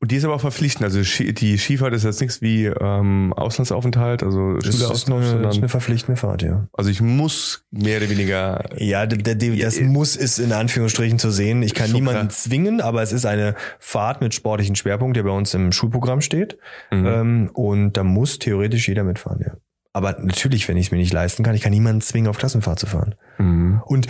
[0.00, 0.84] Und die ist aber auch verpflichtend.
[0.84, 5.70] Also die Skifahrt ist jetzt nichts wie ähm, Auslandsaufenthalt, also Schüleraustausch, sondern das ist eine
[5.70, 6.66] verpflichtende Fahrt, ja.
[6.74, 8.64] Also ich muss mehr oder weniger.
[8.76, 11.62] Ja, der, der, das muss ist in Anführungsstrichen zu sehen.
[11.62, 12.30] Ich kann niemanden klar.
[12.30, 16.58] zwingen, aber es ist eine Fahrt mit sportlichen Schwerpunkt, der bei uns im Schulprogramm steht.
[16.90, 17.06] Mhm.
[17.06, 19.52] Ähm, und da muss theoretisch jeder mitfahren, ja.
[19.92, 22.78] Aber natürlich, wenn ich es mir nicht leisten kann, ich kann niemanden zwingen, auf Klassenfahrt
[22.78, 23.14] zu fahren.
[23.38, 23.82] Mhm.
[23.84, 24.06] Und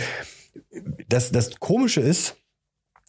[1.09, 2.35] das, das Komische ist,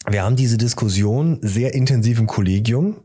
[0.08, 3.04] wir haben diese Diskussion sehr intensiv im Kollegium.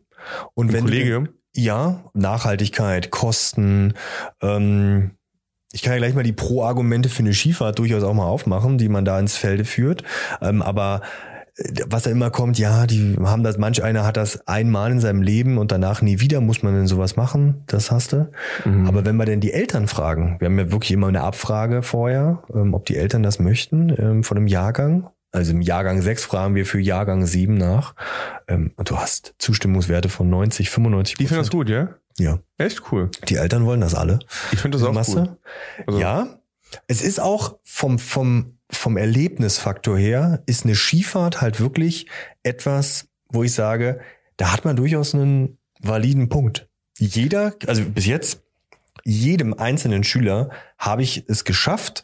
[0.53, 1.25] Und Im wenn Kollegium?
[1.25, 3.93] Du, ja, Nachhaltigkeit, Kosten.
[4.41, 5.11] Ähm,
[5.71, 8.89] ich kann ja gleich mal die Pro-Argumente für eine Skifahrt durchaus auch mal aufmachen, die
[8.89, 10.03] man da ins Felde führt.
[10.41, 11.01] Ähm, aber
[11.87, 15.21] was da immer kommt, ja, die haben das, manch einer hat das einmal in seinem
[15.21, 17.63] Leben und danach nie wieder, muss man denn sowas machen?
[17.67, 18.31] Das hast du.
[18.65, 18.87] Mhm.
[18.87, 22.43] Aber wenn wir denn die Eltern fragen, wir haben ja wirklich immer eine Abfrage vorher,
[22.53, 25.09] ähm, ob die Eltern das möchten, ähm, von einem Jahrgang.
[25.31, 27.93] Also im Jahrgang 6 fragen wir für Jahrgang 7 nach.
[28.47, 31.89] Ähm, und du hast Zustimmungswerte von 90, 95 Die finden das gut, ja?
[32.17, 32.39] Ja.
[32.57, 33.09] Echt cool.
[33.27, 34.19] Die Eltern wollen das alle.
[34.51, 35.21] Ich finde das auch Masse.
[35.21, 35.87] gut.
[35.87, 36.27] Also ja.
[36.87, 42.07] Es ist auch vom, vom, vom Erlebnisfaktor her ist eine Skifahrt halt wirklich
[42.43, 43.99] etwas, wo ich sage,
[44.37, 46.67] da hat man durchaus einen validen Punkt.
[46.97, 48.41] Jeder, also bis jetzt,
[49.03, 52.03] jedem einzelnen Schüler habe ich es geschafft,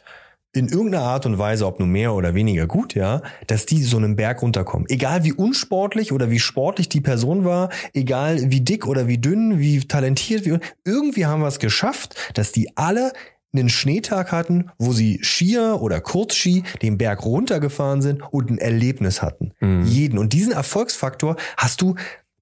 [0.56, 3.98] in irgendeiner Art und Weise, ob nur mehr oder weniger gut, ja, dass die so
[3.98, 4.88] einen Berg runterkommen.
[4.88, 9.58] Egal wie unsportlich oder wie sportlich die Person war, egal wie dick oder wie dünn,
[9.58, 13.12] wie talentiert, wie, irgendwie haben wir es geschafft, dass die alle
[13.58, 19.22] einen Schneetag hatten, wo sie Skier oder Kurzski den Berg runtergefahren sind und ein Erlebnis
[19.22, 19.52] hatten.
[19.60, 19.84] Mhm.
[19.84, 20.18] Jeden.
[20.18, 21.94] Und diesen Erfolgsfaktor hast du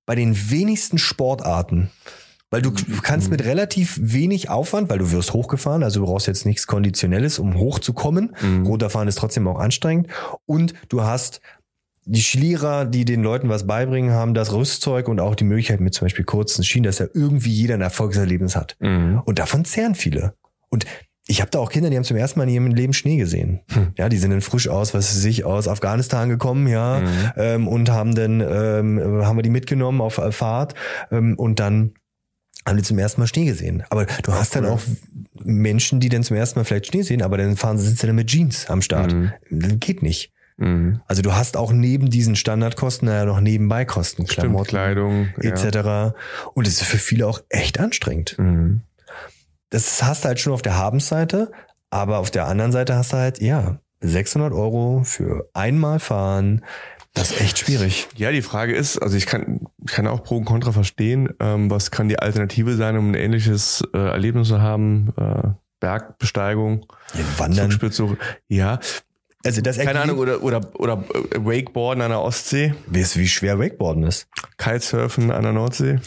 [0.07, 1.91] bei den wenigsten Sportarten.
[2.51, 6.47] Weil du kannst mit relativ wenig Aufwand, weil du wirst hochgefahren, also du brauchst jetzt
[6.47, 8.37] nichts Konditionelles, um hochzukommen.
[8.41, 8.65] Mhm.
[8.67, 10.07] Runterfahren ist trotzdem auch anstrengend.
[10.47, 11.41] Und du hast
[12.05, 15.95] die Skilehrer, die den Leuten was beibringen, haben das Rüstzeug und auch die Möglichkeit mit
[15.95, 18.77] zum Beispiel kurzen Skien, dass ja irgendwie jeder ein Erfolgserlebnis hat.
[18.79, 19.23] Mhm.
[19.25, 20.35] Und davon zehren viele.
[20.75, 20.87] Und
[21.27, 23.61] ich habe da auch Kinder, die haben zum ersten Mal in ihrem Leben Schnee gesehen.
[23.73, 23.93] Hm.
[23.97, 27.33] Ja, die sind dann frisch aus, was weiß ich, aus Afghanistan gekommen, ja, mhm.
[27.37, 30.75] ähm, und haben dann, ähm, haben wir die mitgenommen auf Fahrt
[31.13, 31.95] ähm, und dann
[32.67, 33.85] haben die zum ersten Mal Schnee gesehen.
[33.91, 34.81] Aber du hast dann auch
[35.45, 38.17] Menschen, die dann zum ersten Mal vielleicht Schnee sehen, aber dann fahren sie sitzen dann
[38.17, 39.15] mit Jeans am Start.
[39.15, 39.33] Mhm.
[39.51, 40.33] Das geht nicht.
[40.57, 41.01] Mhm.
[41.07, 45.65] Also du hast auch neben diesen Standardkosten ja noch Nebenbeikosten, Klamotten, Kleidung etc.
[45.75, 46.15] Ja.
[46.53, 48.37] Und es ist für viele auch echt anstrengend.
[48.39, 48.83] Mhm
[49.75, 51.51] das hast du halt schon auf der Habensseite,
[51.91, 56.65] aber auf der anderen Seite hast du halt, ja, 600 Euro für einmal fahren.
[57.13, 58.07] Das ist echt schwierig.
[58.17, 61.29] Ja, die Frage ist, also ich kann, kann auch Pro und Contra verstehen.
[61.41, 65.13] Ähm, was kann die Alternative sein, um ein ähnliches äh, Erlebnis zu haben?
[65.17, 65.49] Äh,
[65.81, 67.77] Bergbesteigung, ja, Wandern.
[68.49, 68.79] Ja,
[69.45, 71.05] also das Keine Ahnung, oder, oder, oder
[71.35, 72.75] Wakeboarden an der Ostsee.
[72.87, 74.29] Weißt du, wie schwer Wakeboarden ist?
[74.57, 75.99] Kitesurfen an der Nordsee.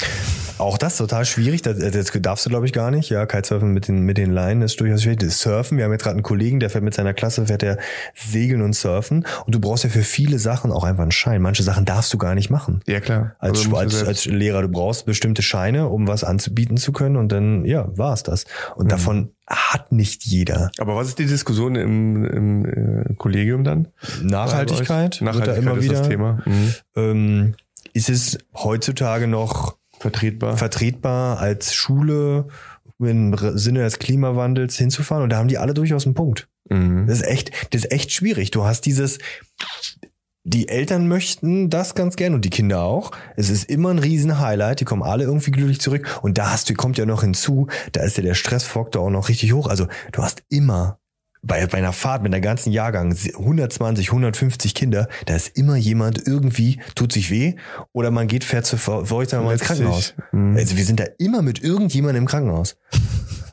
[0.58, 1.62] Auch das total schwierig.
[1.62, 3.10] Das, das darfst du, glaube ich, gar nicht.
[3.10, 5.20] Ja, Kitesurfen mit den, mit den Leinen ist durchaus schwierig.
[5.20, 7.78] Das Surfen, wir haben jetzt gerade einen Kollegen, der fährt mit seiner Klasse, fährt der
[8.16, 9.26] Segeln und Surfen.
[9.46, 11.42] Und du brauchst ja für viele Sachen auch einfach einen Schein.
[11.42, 12.82] Manche Sachen darfst du gar nicht machen.
[12.88, 13.36] Ja, klar.
[13.40, 17.18] Als, also als, als Lehrer, du brauchst bestimmte Scheine, um was anzubieten zu können.
[17.18, 18.46] Und dann, ja, war es das.
[18.76, 18.90] Und mhm.
[18.90, 20.72] davon hat nicht jeder.
[20.78, 23.88] Aber was ist die Diskussion im, im äh, Kollegium dann?
[24.22, 26.00] Nachhaltigkeit, Nachhaltigkeit da immer wieder.
[26.00, 26.42] das Thema.
[26.46, 26.74] Mhm.
[26.96, 27.56] Ähm,
[27.94, 32.48] ist es heutzutage noch vertretbar, vertretbar als Schule
[33.00, 35.24] im Sinne des Klimawandels hinzufahren?
[35.24, 36.48] Und da haben die alle durchaus einen Punkt.
[36.70, 37.08] Mhm.
[37.08, 38.52] Das ist echt, das ist echt schwierig.
[38.52, 39.20] Du hast dieses,
[40.44, 43.12] die Eltern möchten das ganz gern und die Kinder auch.
[43.36, 44.80] Es ist immer ein Riesen-Highlight.
[44.80, 46.20] Die kommen alle irgendwie glücklich zurück.
[46.22, 49.28] Und da hast du, kommt ja noch hinzu, da ist ja der Stressfaktor auch noch
[49.28, 49.68] richtig hoch.
[49.68, 51.00] Also du hast immer
[51.42, 56.28] bei, bei einer Fahrt mit einer ganzen Jahrgang 120, 150 Kinder, da ist immer jemand
[56.28, 57.56] irgendwie, tut sich weh
[57.94, 58.78] oder man geht, fährt zu
[59.46, 60.14] mal ins Krankenhaus.
[60.32, 60.56] Mhm.
[60.58, 62.78] Also wir sind da immer mit irgendjemandem im Krankenhaus.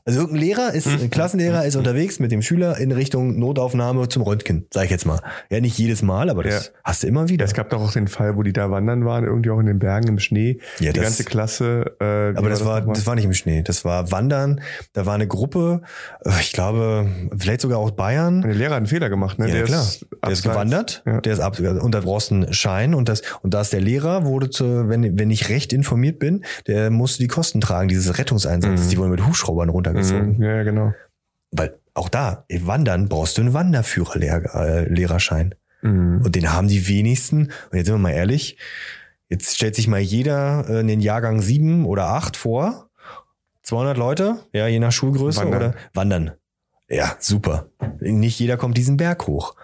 [0.07, 4.20] Also irgendein Lehrer ist, ein Klassenlehrer ist unterwegs mit dem Schüler in Richtung Notaufnahme zum
[4.20, 5.20] Röntgen, sag ich jetzt mal.
[5.48, 6.72] Ja, nicht jedes Mal, aber das ja.
[6.84, 7.46] hast du immer wieder.
[7.46, 9.78] Es gab doch auch den Fall, wo die da wandern waren, irgendwie auch in den
[9.78, 10.61] Bergen im Schnee.
[10.78, 11.96] Ja, die das, ganze Klasse.
[12.00, 13.62] Äh, aber das war, das war nicht im Schnee.
[13.62, 14.61] Das war Wandern.
[14.92, 15.80] Da war eine Gruppe,
[16.22, 18.42] äh, ich glaube, vielleicht sogar aus Bayern.
[18.42, 19.48] Der Lehrer hat einen Fehler gemacht, ne?
[19.48, 19.80] Ja, der klar.
[19.80, 21.22] Ist der ist gewandert, ja.
[21.22, 23.80] der ist ab, und da brauchst du einen Schein und das, und da ist der
[23.80, 28.18] Lehrer, wurde zu, wenn, wenn ich recht informiert bin, der musste die Kosten tragen, dieses
[28.18, 28.86] Rettungseinsatzes.
[28.86, 28.90] Mhm.
[28.90, 29.93] Die wurden mit Hubschraubern runtergezogen.
[29.95, 30.42] Mhm.
[30.42, 30.92] Ja, genau.
[31.51, 35.55] Weil auch da, Wandern brauchst du einen Wanderführer-Lehrerschein.
[35.82, 36.22] Mhm.
[36.24, 37.53] Und den haben die wenigsten.
[37.70, 38.59] Und jetzt sind wir mal ehrlich,
[39.28, 42.90] jetzt stellt sich mal jeder in den Jahrgang sieben oder acht vor.
[43.62, 45.57] 200 Leute, ja, je nach Schulgröße wandern.
[45.57, 46.30] oder wandern.
[46.88, 47.66] Ja, super.
[48.01, 49.55] Nicht jeder kommt diesen Berg hoch.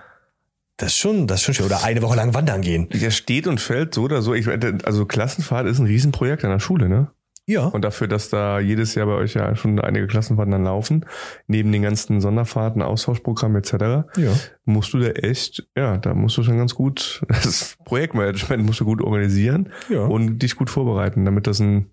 [0.78, 1.66] Das ist schon, das ist schon schön.
[1.66, 2.88] Oder eine Woche lang wandern gehen.
[2.88, 4.32] Der steht und fällt so oder so.
[4.32, 7.08] Ich, also Klassenfahrt ist ein Riesenprojekt an der Schule, ne?
[7.50, 7.66] Ja.
[7.66, 11.04] Und dafür, dass da jedes Jahr bei euch ja schon einige Klassenfahrten dann laufen,
[11.48, 13.72] neben den ganzen Sonderfahrten, Austauschprogrammen etc.,
[14.16, 14.32] ja.
[14.64, 18.84] musst du da echt, ja, da musst du schon ganz gut, das Projektmanagement musst du
[18.84, 20.04] gut organisieren ja.
[20.04, 21.90] und dich gut vorbereiten, damit das ein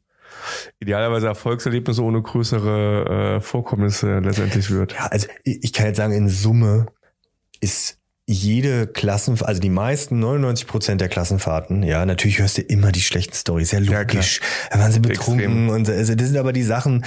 [0.80, 4.93] idealerweise Erfolgserlebnis ohne größere äh, Vorkommnisse letztendlich wird.
[4.93, 6.86] Ja, also ich kann jetzt sagen, in Summe
[7.60, 7.99] ist
[8.30, 13.02] jede Klassen, also die meisten, 99 Prozent der Klassenfahrten, ja, natürlich hörst du immer die
[13.02, 14.42] schlechten Storys, ja logisch.
[14.42, 15.70] Ja, da waren sie betrunken Extrem.
[15.70, 17.06] und also das sind aber die Sachen,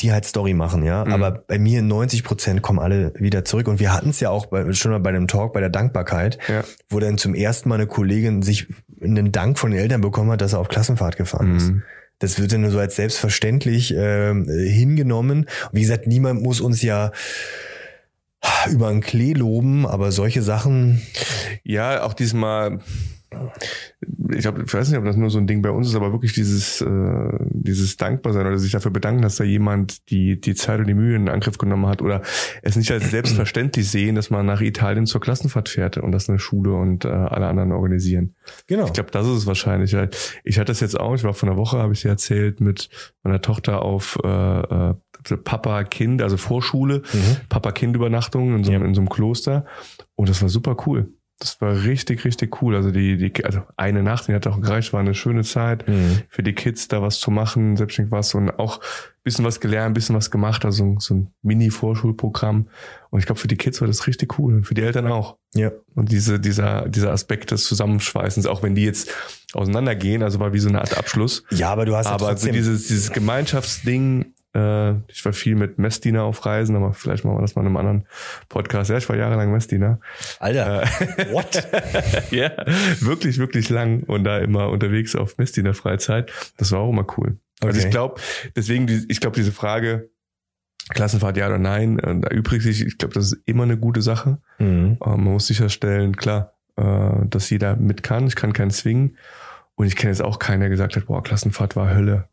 [0.00, 1.04] die halt Story machen, ja.
[1.04, 1.12] Mhm.
[1.12, 3.68] Aber bei mir 90 Prozent kommen alle wieder zurück.
[3.68, 6.38] Und wir hatten es ja auch bei, schon mal bei dem Talk bei der Dankbarkeit,
[6.48, 6.64] ja.
[6.88, 8.66] wo dann zum ersten Mal eine Kollegin sich
[9.00, 11.56] einen Dank von den Eltern bekommen hat, dass er auf Klassenfahrt gefahren mhm.
[11.56, 11.72] ist.
[12.18, 15.46] Das wird dann nur so als selbstverständlich äh, hingenommen.
[15.70, 17.12] wie gesagt, niemand muss uns ja
[18.70, 21.02] über einen Klee loben, aber solche Sachen.
[21.64, 22.80] Ja, auch diesmal,
[24.30, 26.12] ich glaube, ich weiß nicht, ob das nur so ein Ding bei uns ist, aber
[26.12, 30.80] wirklich dieses, äh, dieses Dankbarsein oder sich dafür bedanken, dass da jemand die, die Zeit
[30.80, 32.22] und die Mühe in Angriff genommen hat oder
[32.62, 36.38] es nicht als selbstverständlich sehen, dass man nach Italien zur Klassenfahrt fährt und das eine
[36.38, 38.34] Schule und äh, alle anderen organisieren.
[38.66, 38.86] Genau.
[38.86, 39.94] Ich glaube, das ist es wahrscheinlich.
[40.44, 42.88] Ich hatte das jetzt auch, ich war vor einer Woche, habe ich dir erzählt, mit
[43.22, 44.94] meiner Tochter auf äh, äh
[45.36, 47.36] Papa-Kind, also Vorschule, Mhm.
[47.48, 48.88] Papa-Kind-Übernachtung in, so, einem- Ja.
[48.88, 49.66] in so einem Kloster.
[50.14, 51.08] Und das war super cool.
[51.40, 52.74] Das war richtig, richtig cool.
[52.74, 56.22] Also die, die, also eine Nacht, die hat auch gereicht, war eine schöne Zeit Mhm.
[56.28, 59.92] für die Kids da was zu machen, selbstständig was und auch ein bisschen was gelernt,
[59.92, 62.66] ein bisschen was gemacht, also so ein Mini-Vorschulprogramm.
[63.10, 65.36] Und ich glaube, für die Kids war das richtig cool und für die Eltern auch.
[65.54, 65.70] Ja.
[65.94, 69.08] Und diese, dieser, dieser Aspekt des Zusammenschweißens, auch wenn die jetzt
[69.52, 71.44] auseinandergehen, also war wie so eine Art Abschluss.
[71.52, 72.52] Ja, aber du hast ja Aber so trotzdem.
[72.54, 77.42] dieses, dieses Gemeinschaftsding, äh, ich war viel mit Messdiener auf Reisen, aber vielleicht machen wir
[77.42, 78.06] das mal in einem anderen
[78.48, 78.90] Podcast.
[78.90, 80.00] Ja, ich war jahrelang Messdiener.
[80.40, 80.86] Alter, Äh,
[81.32, 81.66] what?
[82.30, 82.50] ja,
[83.00, 86.30] wirklich, wirklich lang und da immer unterwegs auf Messdiener Freizeit.
[86.56, 87.38] Das war auch immer cool.
[87.60, 87.86] Also Okay.
[87.88, 88.20] ich glaube,
[88.56, 90.10] deswegen, ich glaube, diese Frage,
[90.90, 94.00] Klassenfahrt ja oder nein, äh, da übrigens sich, ich glaube, das ist immer eine gute
[94.00, 94.38] Sache.
[94.58, 94.96] Mhm.
[95.04, 98.26] Äh, man muss sicherstellen, klar, äh, dass jeder mit kann.
[98.26, 99.16] Ich kann keinen zwingen.
[99.74, 102.24] Und ich kenne jetzt auch keinen, der gesagt hat, boah, Klassenfahrt war Hölle.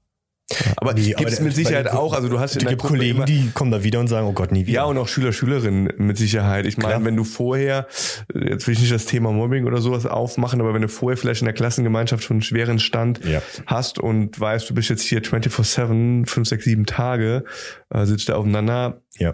[0.77, 2.13] Aber Nee, gibt es mit Sicherheit auch.
[2.13, 4.51] Also du hast in gibt Kollegen, immer, die kommen da wieder und sagen, oh Gott,
[4.51, 4.75] nie wieder.
[4.75, 6.65] ja, und auch Schüler, Schülerinnen mit Sicherheit.
[6.67, 7.87] Ich meine, wenn du vorher,
[8.33, 11.17] äh, jetzt will ich nicht das Thema Mobbing oder sowas aufmachen, aber wenn du vorher
[11.17, 13.41] vielleicht in der Klassengemeinschaft schon einen schweren Stand Ja.
[13.65, 17.43] hast und weißt, du bist jetzt hier 24-7, 5, 6, 7 Tage,
[17.89, 19.01] äh, sitzt da aufeinander.
[19.17, 19.33] Ja.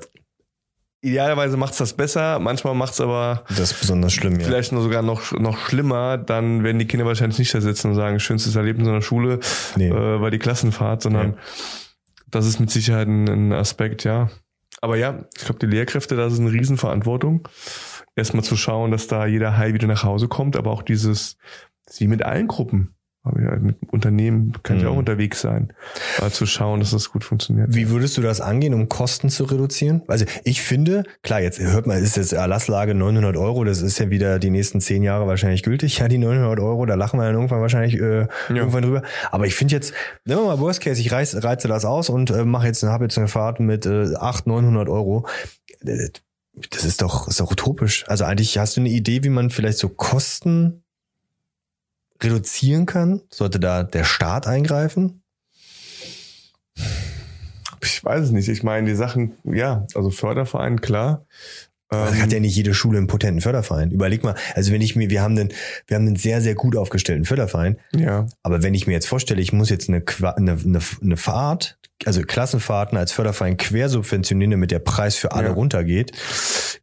[1.03, 4.45] Idealerweise macht's das besser, manchmal macht's aber Das ist besonders schlimm, ja.
[4.45, 7.95] vielleicht noch sogar noch, noch schlimmer, dann werden die Kinder wahrscheinlich nicht da sitzen und
[7.95, 9.39] sagen, schönstes Erlebnis in der Schule
[9.75, 9.89] Nee.
[9.89, 11.37] äh, war die Klassenfahrt, sondern Ja.
[12.27, 14.29] das ist mit Sicherheit ein, ein Aspekt, ja.
[14.79, 17.47] Aber ja, ich glaube, die Lehrkräfte, das ist eine Riesenverantwortung.
[18.15, 21.37] Erstmal zu schauen, dass da jeder heil wieder nach Hause kommt, aber auch dieses,
[21.97, 22.93] wie mit allen Gruppen.
[23.23, 24.89] Aber ja, mit Unternehmen kann ich Mhm.
[24.89, 25.71] auch unterwegs sein.
[26.17, 27.67] Aber zu schauen, dass das gut funktioniert.
[27.75, 30.01] Wie würdest du das angehen, um Kosten zu reduzieren?
[30.07, 34.09] Also ich finde, klar, jetzt hört man, ist jetzt Erlasslage 900 Euro, das ist ja
[34.09, 37.35] wieder die nächsten zehn Jahre wahrscheinlich gültig, ja, die 900 Euro, da lachen wir dann
[37.35, 39.03] irgendwann wahrscheinlich äh, irgendwann drüber.
[39.29, 39.93] Aber ich finde jetzt,
[40.25, 43.03] nehmen wir mal Worst Case, ich reiz, reize das aus und äh, mache jetzt, habe
[43.05, 45.27] jetzt eine Fahrt mit äh, 800, 900 Euro.
[45.85, 46.09] Äh,
[46.71, 48.03] Das ist doch, ist doch utopisch.
[48.07, 50.83] Also eigentlich hast du eine Idee, wie man vielleicht so Kosten
[52.23, 53.21] reduzieren kann?
[53.29, 55.21] Sollte da der Staat eingreifen?
[57.83, 58.47] Ich weiß es nicht.
[58.47, 61.25] Ich meine, die Sachen, ja, also Förderverein, klar.
[61.89, 63.91] Das Ähm, hat ja nicht jede Schule einen potenten Förderverein.
[63.91, 65.51] Überleg mal, also wenn ich mir, wir haben einen,
[65.87, 68.27] wir haben einen sehr, sehr gut aufgestellten Förderverein, ja.
[68.43, 70.01] aber wenn ich mir jetzt vorstelle, ich muss jetzt eine,
[70.37, 75.53] eine, eine, eine Fahrt, also Klassenfahrten als Förderverein quersubventionieren, damit der Preis für alle Ja.
[75.53, 76.11] runtergeht.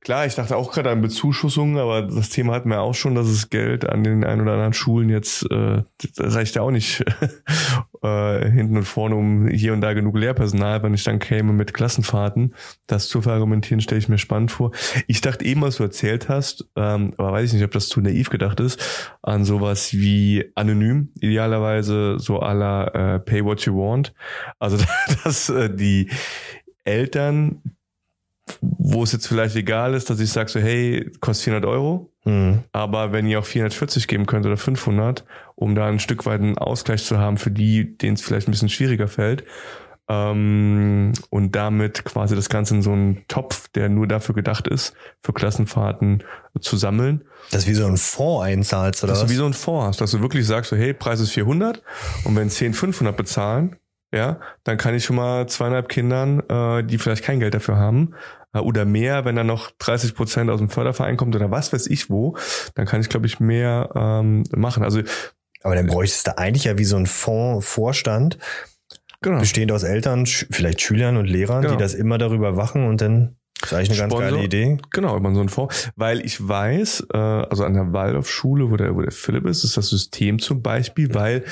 [0.01, 3.27] Klar, ich dachte auch gerade an Bezuschussungen, aber das Thema hatten wir auch schon, dass
[3.27, 5.83] das Geld an den ein oder anderen Schulen jetzt, äh,
[6.19, 7.05] reicht ja auch nicht
[8.03, 11.75] äh, hinten und vorne um hier und da genug Lehrpersonal, wenn ich dann käme mit
[11.75, 12.55] Klassenfahrten.
[12.87, 14.71] Das zu verargumentieren, stelle ich mir spannend vor.
[15.07, 18.01] Ich dachte eben, was du erzählt hast, ähm, aber weiß ich nicht, ob das zu
[18.01, 18.81] naiv gedacht ist,
[19.23, 24.15] an sowas wie anonym, idealerweise so à la äh, Pay What You Want.
[24.59, 24.79] Also,
[25.25, 26.11] dass äh, die
[26.85, 27.63] Eltern
[28.63, 32.61] wo es jetzt vielleicht egal ist, dass ich sage so, hey, kostet 400 Euro, Hm.
[32.73, 36.57] aber wenn ihr auch 440 geben könnt oder 500, um da ein Stück weit einen
[36.57, 39.45] Ausgleich zu haben für die, denen es vielleicht ein bisschen schwieriger fällt,
[40.09, 44.95] ähm, und damit quasi das Ganze in so einen Topf, der nur dafür gedacht ist,
[45.23, 46.25] für Klassenfahrten
[46.59, 49.33] zu sammeln, Das ist wie so ein Fonds einzahlst oder dass du was?
[49.33, 51.83] wie so einen Fonds hast, dass du wirklich sagst so, hey, Preis ist 400
[52.25, 53.77] und wenn 10 500 bezahlen,
[54.13, 58.15] ja, dann kann ich schon mal zweieinhalb Kindern, äh, die vielleicht kein Geld dafür haben,
[58.55, 61.87] äh, oder mehr, wenn dann noch 30 Prozent aus dem Förderverein kommt oder was weiß
[61.89, 62.37] ich wo,
[62.75, 64.83] dann kann ich, glaube ich, mehr ähm, machen.
[64.83, 65.03] Also
[65.63, 68.39] aber dann bräuchtest du eigentlich ja wie so ein Fondsvorstand,
[69.21, 69.41] genau.
[69.41, 71.75] bestehend aus Eltern, vielleicht Schülern und Lehrern, Genau.
[71.75, 74.31] die das immer darüber wachen und dann ist eigentlich eine ganz Sponsor.
[74.31, 74.79] geile Idee.
[74.91, 75.91] Genau, über so einen Fonds.
[75.97, 79.77] Weil ich weiß, äh, also an der Waldorfschule, wo der, wo der Philipp ist, ist
[79.77, 81.45] das System zum Beispiel, weil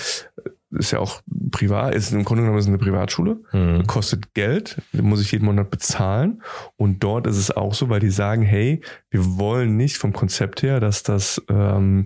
[0.76, 1.20] ist ja auch
[1.50, 3.86] privat, ist im Grunde genommen ist eine Privatschule, Hm.
[3.86, 6.42] kostet Geld, muss ich jeden Monat bezahlen.
[6.76, 10.62] Und dort ist es auch so, weil die sagen, hey, wir wollen nicht vom Konzept
[10.62, 12.04] her, dass das, ähm,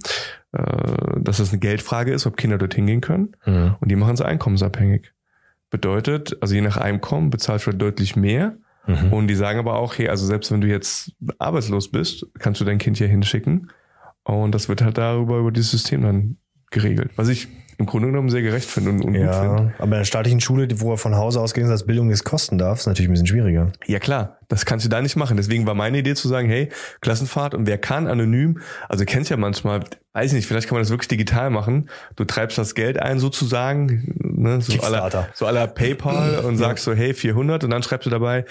[0.52, 3.36] äh, dass das eine Geldfrage ist, ob Kinder dorthin gehen können.
[3.40, 3.74] Hm.
[3.80, 5.12] Und die machen es einkommensabhängig.
[5.70, 8.54] Bedeutet, also je nach Einkommen bezahlst du deutlich mehr.
[8.86, 9.12] Mhm.
[9.12, 12.64] Und die sagen aber auch, hey, also selbst wenn du jetzt arbeitslos bist, kannst du
[12.64, 13.70] dein Kind hier hinschicken.
[14.24, 16.36] Und das wird halt darüber, über dieses System dann
[16.70, 17.10] geregelt.
[17.16, 17.48] Was ich
[17.80, 19.62] im Grunde genommen sehr gerecht finde und, und gut finde.
[19.62, 22.58] Ja, aber in der staatlichen Schule, wo er von Hause aus dass Bildung nichts kosten
[22.58, 23.72] darf, ist natürlich ein bisschen schwieriger.
[23.86, 25.36] Ja klar, das kannst du da nicht machen.
[25.36, 26.68] Deswegen war meine Idee zu sagen, hey,
[27.01, 30.82] Klassenfahrt und wer kann anonym, also kennst ja manchmal, weiß ich nicht, vielleicht kann man
[30.82, 31.88] das wirklich digital machen.
[32.16, 36.92] Du treibst das Geld ein sozusagen, ne, so aller so aller PayPal und sagst so,
[36.92, 38.44] hey, 400 und dann schreibst du dabei,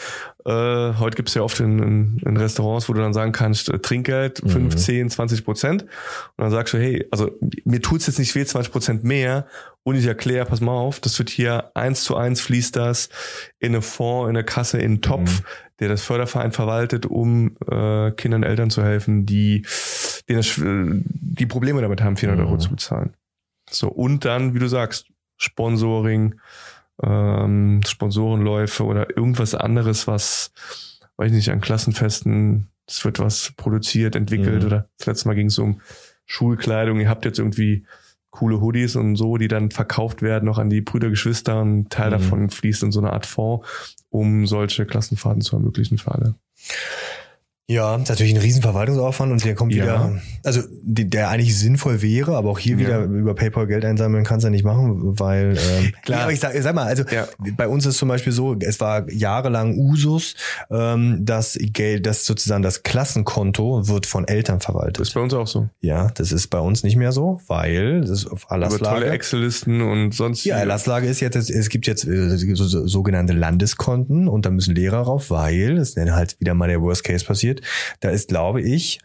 [0.45, 0.51] äh,
[0.99, 4.41] heute gibt's ja oft in, in, in Restaurants, wo du dann sagen kannst, äh, Trinkgeld
[4.47, 5.89] 15, 20 Prozent und
[6.37, 7.29] dann sagst du, hey, also
[7.65, 9.47] mir tut's jetzt nicht weh, 20 Prozent mehr
[9.89, 13.09] und ich erkläre, pass mal auf, das wird hier eins zu eins fließt das
[13.59, 15.45] in eine Fonds, in eine Kasse, in einen Topf, mhm.
[15.79, 19.65] der das Förderverein verwaltet, um äh, Kindern und Eltern zu helfen, die,
[20.27, 22.49] denen das, die Probleme damit haben, 400 mhm.
[22.49, 23.13] Euro zu bezahlen.
[23.69, 26.35] So, und dann, wie du sagst, Sponsoring,
[27.01, 30.51] ähm, Sponsorenläufe oder irgendwas anderes, was,
[31.17, 34.67] weiß ich nicht, an Klassenfesten, es wird was produziert, entwickelt mhm.
[34.67, 35.81] oder das letzte Mal ging es um
[36.25, 37.85] Schulkleidung, ihr habt jetzt irgendwie
[38.31, 41.63] coole Hoodies und so, die dann verkauft werden noch an die Brüder, Geschwister.
[41.63, 42.11] Ein Teil mhm.
[42.11, 43.67] davon fließt in so eine Art Fonds,
[44.09, 46.35] um solche Klassenfahrten zu ermöglichen für alle.
[47.69, 49.83] Ja, ist natürlich ein riesen Verwaltungsaufwand und der kommt ja.
[49.83, 52.79] wieder, also der eigentlich sinnvoll wäre, aber auch hier ja.
[52.79, 56.21] wieder über PayPal Geld einsammeln kannst du ja nicht machen, weil ähm, klar.
[56.21, 57.27] aber ich sag, sag mal, also ja.
[57.55, 60.33] bei uns ist zum Beispiel so, es war jahrelang Usus,
[60.71, 65.01] ähm, dass Geld, dass sozusagen das Klassenkonto wird von Eltern verwaltet.
[65.01, 65.69] Das ist bei uns auch so.
[65.79, 68.83] Ja, das ist bei uns nicht mehr so, weil das ist auf Erlasslage.
[68.83, 70.43] Über tolle Excel-Listen und sonst.
[70.43, 74.73] Ja, Erlasslage ist jetzt, es gibt jetzt äh, so, so, sogenannte Landeskonten und da müssen
[74.73, 77.58] Lehrer rauf, weil es dann halt wieder mal der Worst Case passiert
[77.99, 78.99] da ist, glaube ich,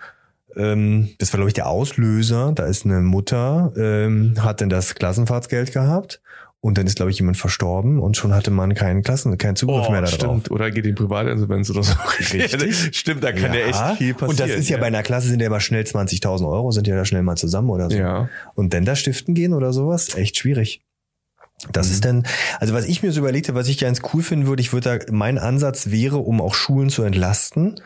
[0.56, 2.52] ähm, das war, glaube ich, der Auslöser.
[2.54, 6.20] Da ist eine Mutter, ähm, hat denn das Klassenfahrtsgeld gehabt.
[6.60, 9.84] Und dann ist, glaube ich, jemand verstorben und schon hatte man keinen Klassen, keinen Zugriff
[9.86, 10.14] oh, mehr darauf.
[10.14, 10.50] Stimmt.
[10.50, 11.92] Oder geht in Privatinsolvenz oder so.
[12.20, 12.96] Richtig.
[12.96, 13.60] stimmt, da kann ja.
[13.60, 14.30] ja echt viel passieren.
[14.30, 16.86] Und das ist ja, ja, bei einer Klasse sind ja immer schnell 20.000 Euro, sind
[16.86, 17.98] ja da schnell mal zusammen oder so.
[17.98, 18.30] Ja.
[18.54, 20.80] Und dann da stiften gehen oder sowas, echt schwierig.
[21.72, 22.08] Das ist mhm.
[22.08, 22.26] dann,
[22.60, 24.98] also was ich mir so überlegt habe, was ich ganz cool finden würde, ich würde
[24.98, 27.80] da, mein Ansatz wäre, um auch Schulen zu entlasten,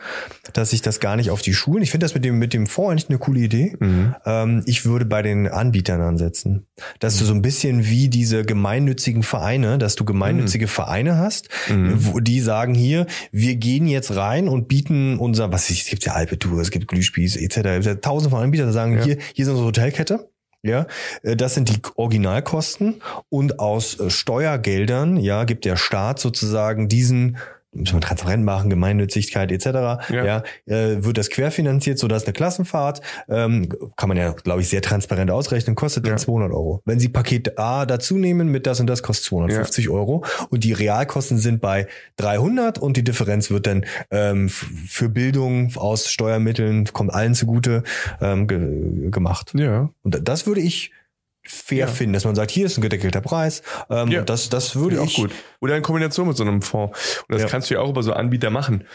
[0.53, 2.67] dass ich das gar nicht auf die Schulen, ich finde das mit dem, mit dem
[2.67, 3.75] Fonds eigentlich eine coole Idee.
[3.79, 4.15] Mhm.
[4.25, 6.65] Ähm, ich würde bei den Anbietern ansetzen.
[6.99, 7.19] Dass mhm.
[7.19, 10.69] du so ein bisschen wie diese gemeinnützigen Vereine, dass du gemeinnützige mhm.
[10.69, 11.93] Vereine hast, mhm.
[11.97, 16.05] wo die sagen hier, wir gehen jetzt rein und bieten unser, was ist, es gibt
[16.05, 18.01] ja Alpetour, es gibt Glühspieß, etc.
[18.01, 19.03] Tausende von Anbietern sagen, ja.
[19.03, 20.29] hier, hier ist unsere Hotelkette
[20.63, 20.87] ja,
[21.23, 27.37] äh, das sind die Originalkosten und aus äh, Steuergeldern, ja, gibt der Staat sozusagen diesen
[27.71, 29.65] muss man transparent machen, Gemeinnützigkeit etc.
[29.65, 34.61] Ja, ja äh, wird das querfinanziert, so dass eine Klassenfahrt ähm, kann man ja, glaube
[34.61, 36.11] ich, sehr transparent ausrechnen, kostet ja.
[36.11, 36.81] dann 200 Euro.
[36.85, 39.91] Wenn Sie Paket A dazu nehmen mit das und das kostet 250 ja.
[39.91, 45.75] Euro und die Realkosten sind bei 300 und die Differenz wird dann ähm, für Bildung
[45.75, 47.83] aus Steuermitteln kommt allen zugute
[48.21, 49.53] ähm, ge gemacht.
[49.55, 49.89] Ja.
[50.03, 50.91] Und das würde ich
[51.49, 51.87] fair ja.
[51.87, 53.61] finden, dass man sagt, hier ist ein gedeckelter Preis.
[53.89, 54.21] Ähm, ja.
[54.21, 55.31] Das, das würde ja, ich auch gut.
[55.61, 57.23] Oder in Kombination mit so einem Fonds.
[57.27, 57.47] Und das ja.
[57.47, 58.85] kannst du ja auch über so Anbieter machen.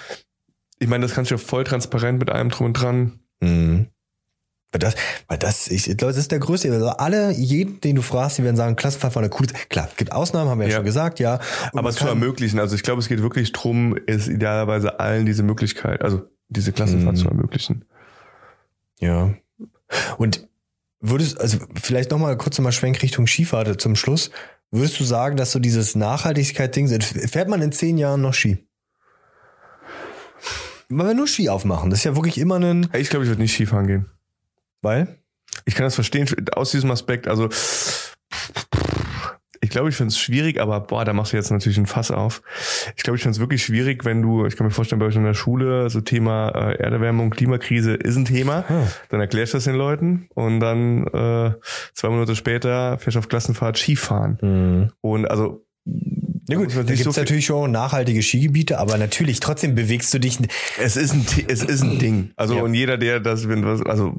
[0.79, 3.21] Ich meine, das kannst du ja voll transparent mit allem drum und dran.
[3.41, 3.87] Mhm.
[4.73, 4.95] Weil das,
[5.29, 6.71] weil das, ich glaube, das ist der größte.
[6.73, 9.49] Also alle, jeden, den du fragst, die werden sagen, Klassenfahrt war eine coole.
[9.69, 11.39] Klar, gibt Ausnahmen, haben wir ja, ja schon gesagt, ja.
[11.73, 12.59] Und Aber zu ermöglichen.
[12.59, 17.17] Also ich glaube, es geht wirklich drum, ist idealerweise allen diese Möglichkeit, also diese Klassenfahrt
[17.17, 17.21] mhm.
[17.21, 17.85] zu ermöglichen.
[18.99, 19.35] Ja.
[20.19, 20.49] Und
[21.07, 24.31] Würdest, also vielleicht nochmal kurz nochmal Schwenk Richtung Skifahrt zum Schluss.
[24.71, 28.67] Würdest du sagen, dass so dieses Nachhaltigkeit-Ding, fährt man in zehn Jahren noch Ski?
[30.89, 32.89] Wenn wir nur Ski aufmachen, das ist ja wirklich immer ein.
[32.95, 34.07] Ich glaube, ich würde nicht Skifahren gehen.
[34.81, 35.19] Weil?
[35.67, 37.29] Ich kann das verstehen aus diesem Aspekt.
[37.29, 37.51] Also
[39.75, 42.43] glaube, ich finde es schwierig, aber boah, da machst du jetzt natürlich ein Fass auf.
[42.97, 45.17] Ich glaube, ich finde es wirklich schwierig, wenn du, ich kann mir vorstellen, bei euch
[45.17, 48.87] in der Schule, so Thema äh, Erderwärmung, Klimakrise ist ein Thema, hm.
[49.11, 51.53] dann erklärst du das den Leuten und dann äh,
[51.93, 54.39] zwei Monate später fährst du auf Klassenfahrt Skifahren.
[54.41, 54.91] Hm.
[55.01, 55.67] Und also
[56.49, 60.19] ja gut, da gibt es so natürlich schon nachhaltige Skigebiete, aber natürlich trotzdem bewegst du
[60.19, 60.39] dich.
[60.81, 62.31] Es ist ein, es ist ein Ding.
[62.37, 62.63] Also ja.
[62.63, 64.15] und jeder, der das, wenn was, also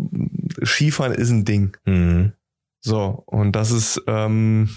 [0.64, 1.78] Skifahren ist ein Ding.
[1.86, 2.34] Mhm.
[2.82, 4.70] So und das ist ähm,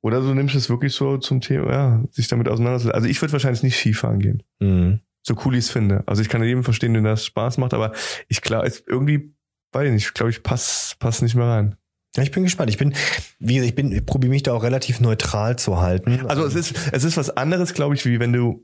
[0.00, 2.94] oder du nimmst es wirklich so zum Thema, ja, sich damit auseinandersetzen.
[2.94, 4.42] Also ich würde wahrscheinlich nicht Skifahren gehen.
[4.60, 5.00] Mhm.
[5.22, 6.02] So cool ich es finde.
[6.06, 7.92] Also ich kann jedem verstehen, den das Spaß macht, aber
[8.28, 9.34] ich ist irgendwie,
[9.72, 11.76] weiß ich nicht, glaube ich, pass, pass nicht mehr rein.
[12.16, 12.70] Ja, ich bin gespannt.
[12.70, 12.94] Ich bin,
[13.38, 16.26] wie gesagt, ich bin, ich probiere mich da auch relativ neutral zu halten.
[16.26, 18.62] Also es ist, es ist was anderes, glaube ich, wie wenn du,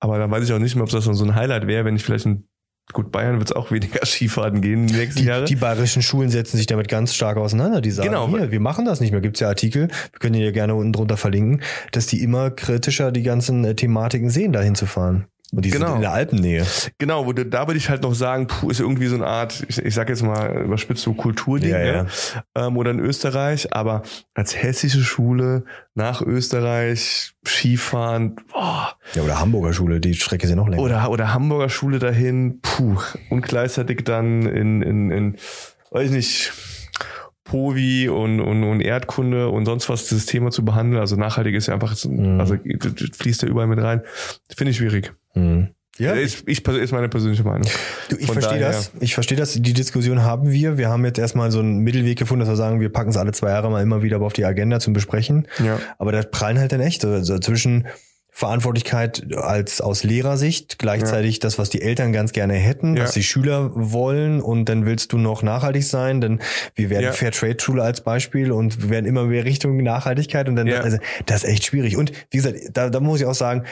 [0.00, 2.04] aber da weiß ich auch nicht mehr, ob das so ein Highlight wäre, wenn ich
[2.04, 2.48] vielleicht ein
[2.92, 5.44] Gut, Bayern wird es auch weniger Skifahrten gehen die nächsten die, Jahre.
[5.44, 7.80] Die bayerischen Schulen setzen sich damit ganz stark auseinander.
[7.80, 8.28] Die sagen, genau.
[8.28, 9.20] hier, wir machen das nicht mehr.
[9.20, 11.62] Gibt's ja Artikel, wir können die ja gerne unten drunter verlinken,
[11.92, 15.26] dass die immer kritischer die ganzen äh, Thematiken sehen, dahin zu fahren.
[15.52, 15.86] Und die genau.
[15.86, 16.66] sind in der Alpennähe.
[16.98, 19.64] Genau, wo du, da würde ich halt noch sagen, puh, ist irgendwie so eine Art,
[19.68, 22.06] ich, ich sag jetzt mal überspitzt so Kulturding, ja, ja.
[22.56, 24.02] Ähm, oder in Österreich, aber
[24.34, 28.96] als hessische Schule nach Österreich Skifahren, boah.
[29.14, 30.82] Ja, oder Hamburger Schule, die Strecke ist ja noch länger.
[30.82, 32.98] Oder, oder Hamburger Schule dahin, puh,
[33.30, 35.36] und gleichzeitig dann in, in, in
[35.90, 36.52] weiß ich nicht,
[37.44, 41.00] Povi und, und, und Erdkunde und sonst was dieses Thema zu behandeln.
[41.00, 42.40] Also nachhaltig ist ja einfach, mhm.
[42.40, 42.56] also
[43.12, 44.02] fließt da überall mit rein.
[44.54, 45.12] Finde ich schwierig.
[45.36, 45.68] Mhm.
[45.98, 46.12] Ja.
[46.12, 47.66] Ist, ich, ist meine persönliche Meinung.
[48.10, 48.92] Du, ich verstehe das.
[49.00, 49.54] Ich verstehe das.
[49.54, 50.76] Die Diskussion haben wir.
[50.76, 53.32] Wir haben jetzt erstmal so einen Mittelweg gefunden, dass wir sagen, wir packen es alle
[53.32, 55.48] zwei Jahre mal immer wieder auf die Agenda zum Besprechen.
[55.64, 55.78] Ja.
[55.98, 57.86] Aber da prallen halt dann echt also zwischen
[58.30, 61.40] Verantwortlichkeit als aus Lehrersicht, gleichzeitig ja.
[61.40, 63.04] das, was die Eltern ganz gerne hätten, ja.
[63.04, 66.40] was die Schüler wollen und dann willst du noch nachhaltig sein, denn
[66.74, 67.12] wir werden ja.
[67.12, 70.80] Fairtrade Schule als Beispiel und wir werden immer mehr Richtung Nachhaltigkeit und dann, ja.
[70.80, 71.96] also das ist echt schwierig.
[71.96, 73.64] Und wie gesagt, da, da muss ich auch sagen,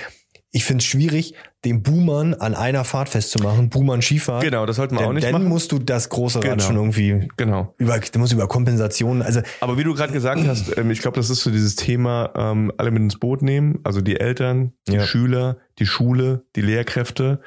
[0.54, 1.34] ich finde es schwierig,
[1.64, 4.44] den Boomern an einer Fahrt festzumachen, Boomern Skifahrt.
[4.44, 5.42] Genau, das sollten wir auch nicht dann machen.
[5.42, 6.62] Dann musst du das große Rad genau.
[6.62, 7.74] schon irgendwie genau.
[7.76, 9.40] über, du musst über Kompensationen, also.
[9.60, 12.72] Aber wie du gerade gesagt hast, ähm, ich glaube, das ist so dieses Thema, ähm,
[12.76, 15.02] alle mit ins Boot nehmen, also die Eltern, die ja.
[15.04, 17.40] Schüler, die Schule, die Lehrkräfte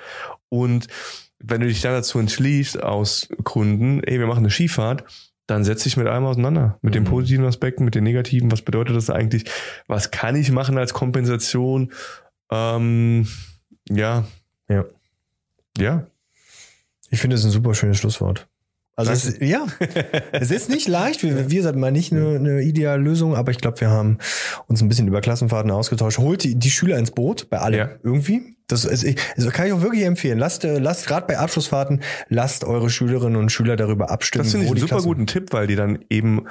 [0.49, 0.87] und
[1.39, 5.05] wenn du dich dann dazu entschließt, aus Gründen, ey, wir machen eine Skifahrt,
[5.45, 6.77] dann setz dich mit allem auseinander.
[6.81, 6.95] Mit mhm.
[6.95, 8.51] den positiven Aspekten, mit den negativen.
[8.51, 9.45] Was bedeutet das eigentlich?
[9.87, 11.93] Was kann ich machen als Kompensation?
[12.51, 13.27] Ähm,
[13.89, 14.25] ja.
[14.69, 14.85] Ja.
[15.77, 16.07] Ja.
[17.09, 18.47] Ich finde es ein super schönes Schlusswort.
[18.97, 19.67] Also es, ja,
[20.31, 21.21] es ist nicht leicht.
[21.21, 24.17] Wir, wir sind mal nicht eine, eine ideale Lösung, aber ich glaube, wir haben
[24.65, 26.17] uns ein bisschen über Klassenfahrten ausgetauscht.
[26.17, 27.89] Holt die, die Schüler ins Boot, bei allen ja.
[28.01, 28.57] irgendwie.
[28.65, 29.05] Das, ist,
[29.37, 30.39] das kann ich auch wirklich empfehlen.
[30.39, 34.45] Lasst, äh, lasst gerade bei Abschlussfahrten, lasst eure Schülerinnen und Schüler darüber abstimmen.
[34.45, 36.47] Das finde ich einen super Klassen guten Tipp, weil die dann eben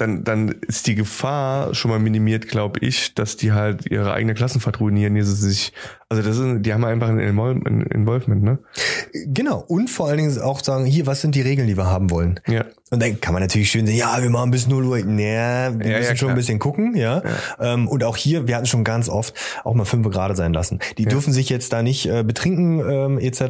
[0.00, 4.34] dann, dann ist die Gefahr schon mal minimiert, glaube ich, dass die halt ihre eigene
[4.34, 5.72] Klassenfahrt ruinieren, die sie sich,
[6.08, 8.58] also das ist, die haben einfach ein Involvement, ne?
[9.26, 9.64] Genau.
[9.68, 12.40] Und vor allen Dingen auch sagen, hier, was sind die Regeln, die wir haben wollen?
[12.46, 12.64] Ja.
[12.90, 14.98] Und dann kann man natürlich schön sagen, ja, wir machen bis 0 Uhr.
[15.04, 17.22] Naja, wir Ja, müssen ja, schon ein bisschen gucken, ja.
[17.60, 20.80] Ähm, und auch hier, wir hatten schon ganz oft auch mal fünf Grad sein lassen.
[20.98, 23.42] Die dürfen sich jetzt da nicht äh, betrinken, ähm, etc.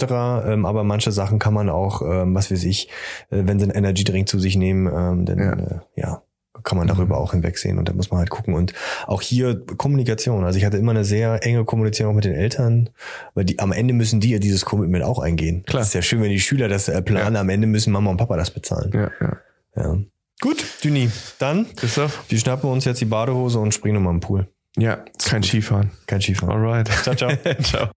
[0.47, 2.89] Ähm, aber manche Sachen kann man auch, ähm, was weiß ich,
[3.31, 5.53] äh, wenn sie einen Energy Drink zu sich nehmen, ähm, dann Ja.
[5.53, 6.23] äh, ja
[6.63, 8.55] kann man darüber auch hinwegsehen und da muss man halt gucken.
[8.55, 8.73] Und
[9.07, 10.45] auch hier Kommunikation.
[10.45, 12.91] Also ich hatte immer eine sehr enge Kommunikation auch mit den Eltern,
[13.35, 15.65] weil die am Ende müssen die ja dieses Commitment auch eingehen.
[15.65, 15.81] Klar.
[15.81, 18.17] Das ist ja schön, wenn die Schüler das äh, planen, am Ende müssen Mama und
[18.17, 18.91] Papa das bezahlen.
[18.93, 19.37] Ja, ja.
[19.77, 19.97] Ja.
[20.41, 22.25] Gut, Düni, dann Christoph?
[22.29, 24.49] wir schnappen uns jetzt die Badehose und springen nochmal im Pool.
[24.77, 25.91] Ja, kein Skifahren.
[26.07, 26.55] Kein Skifahren.
[26.55, 26.89] Alright.
[27.03, 27.31] Ciao, ciao.
[27.63, 27.91] Ciao.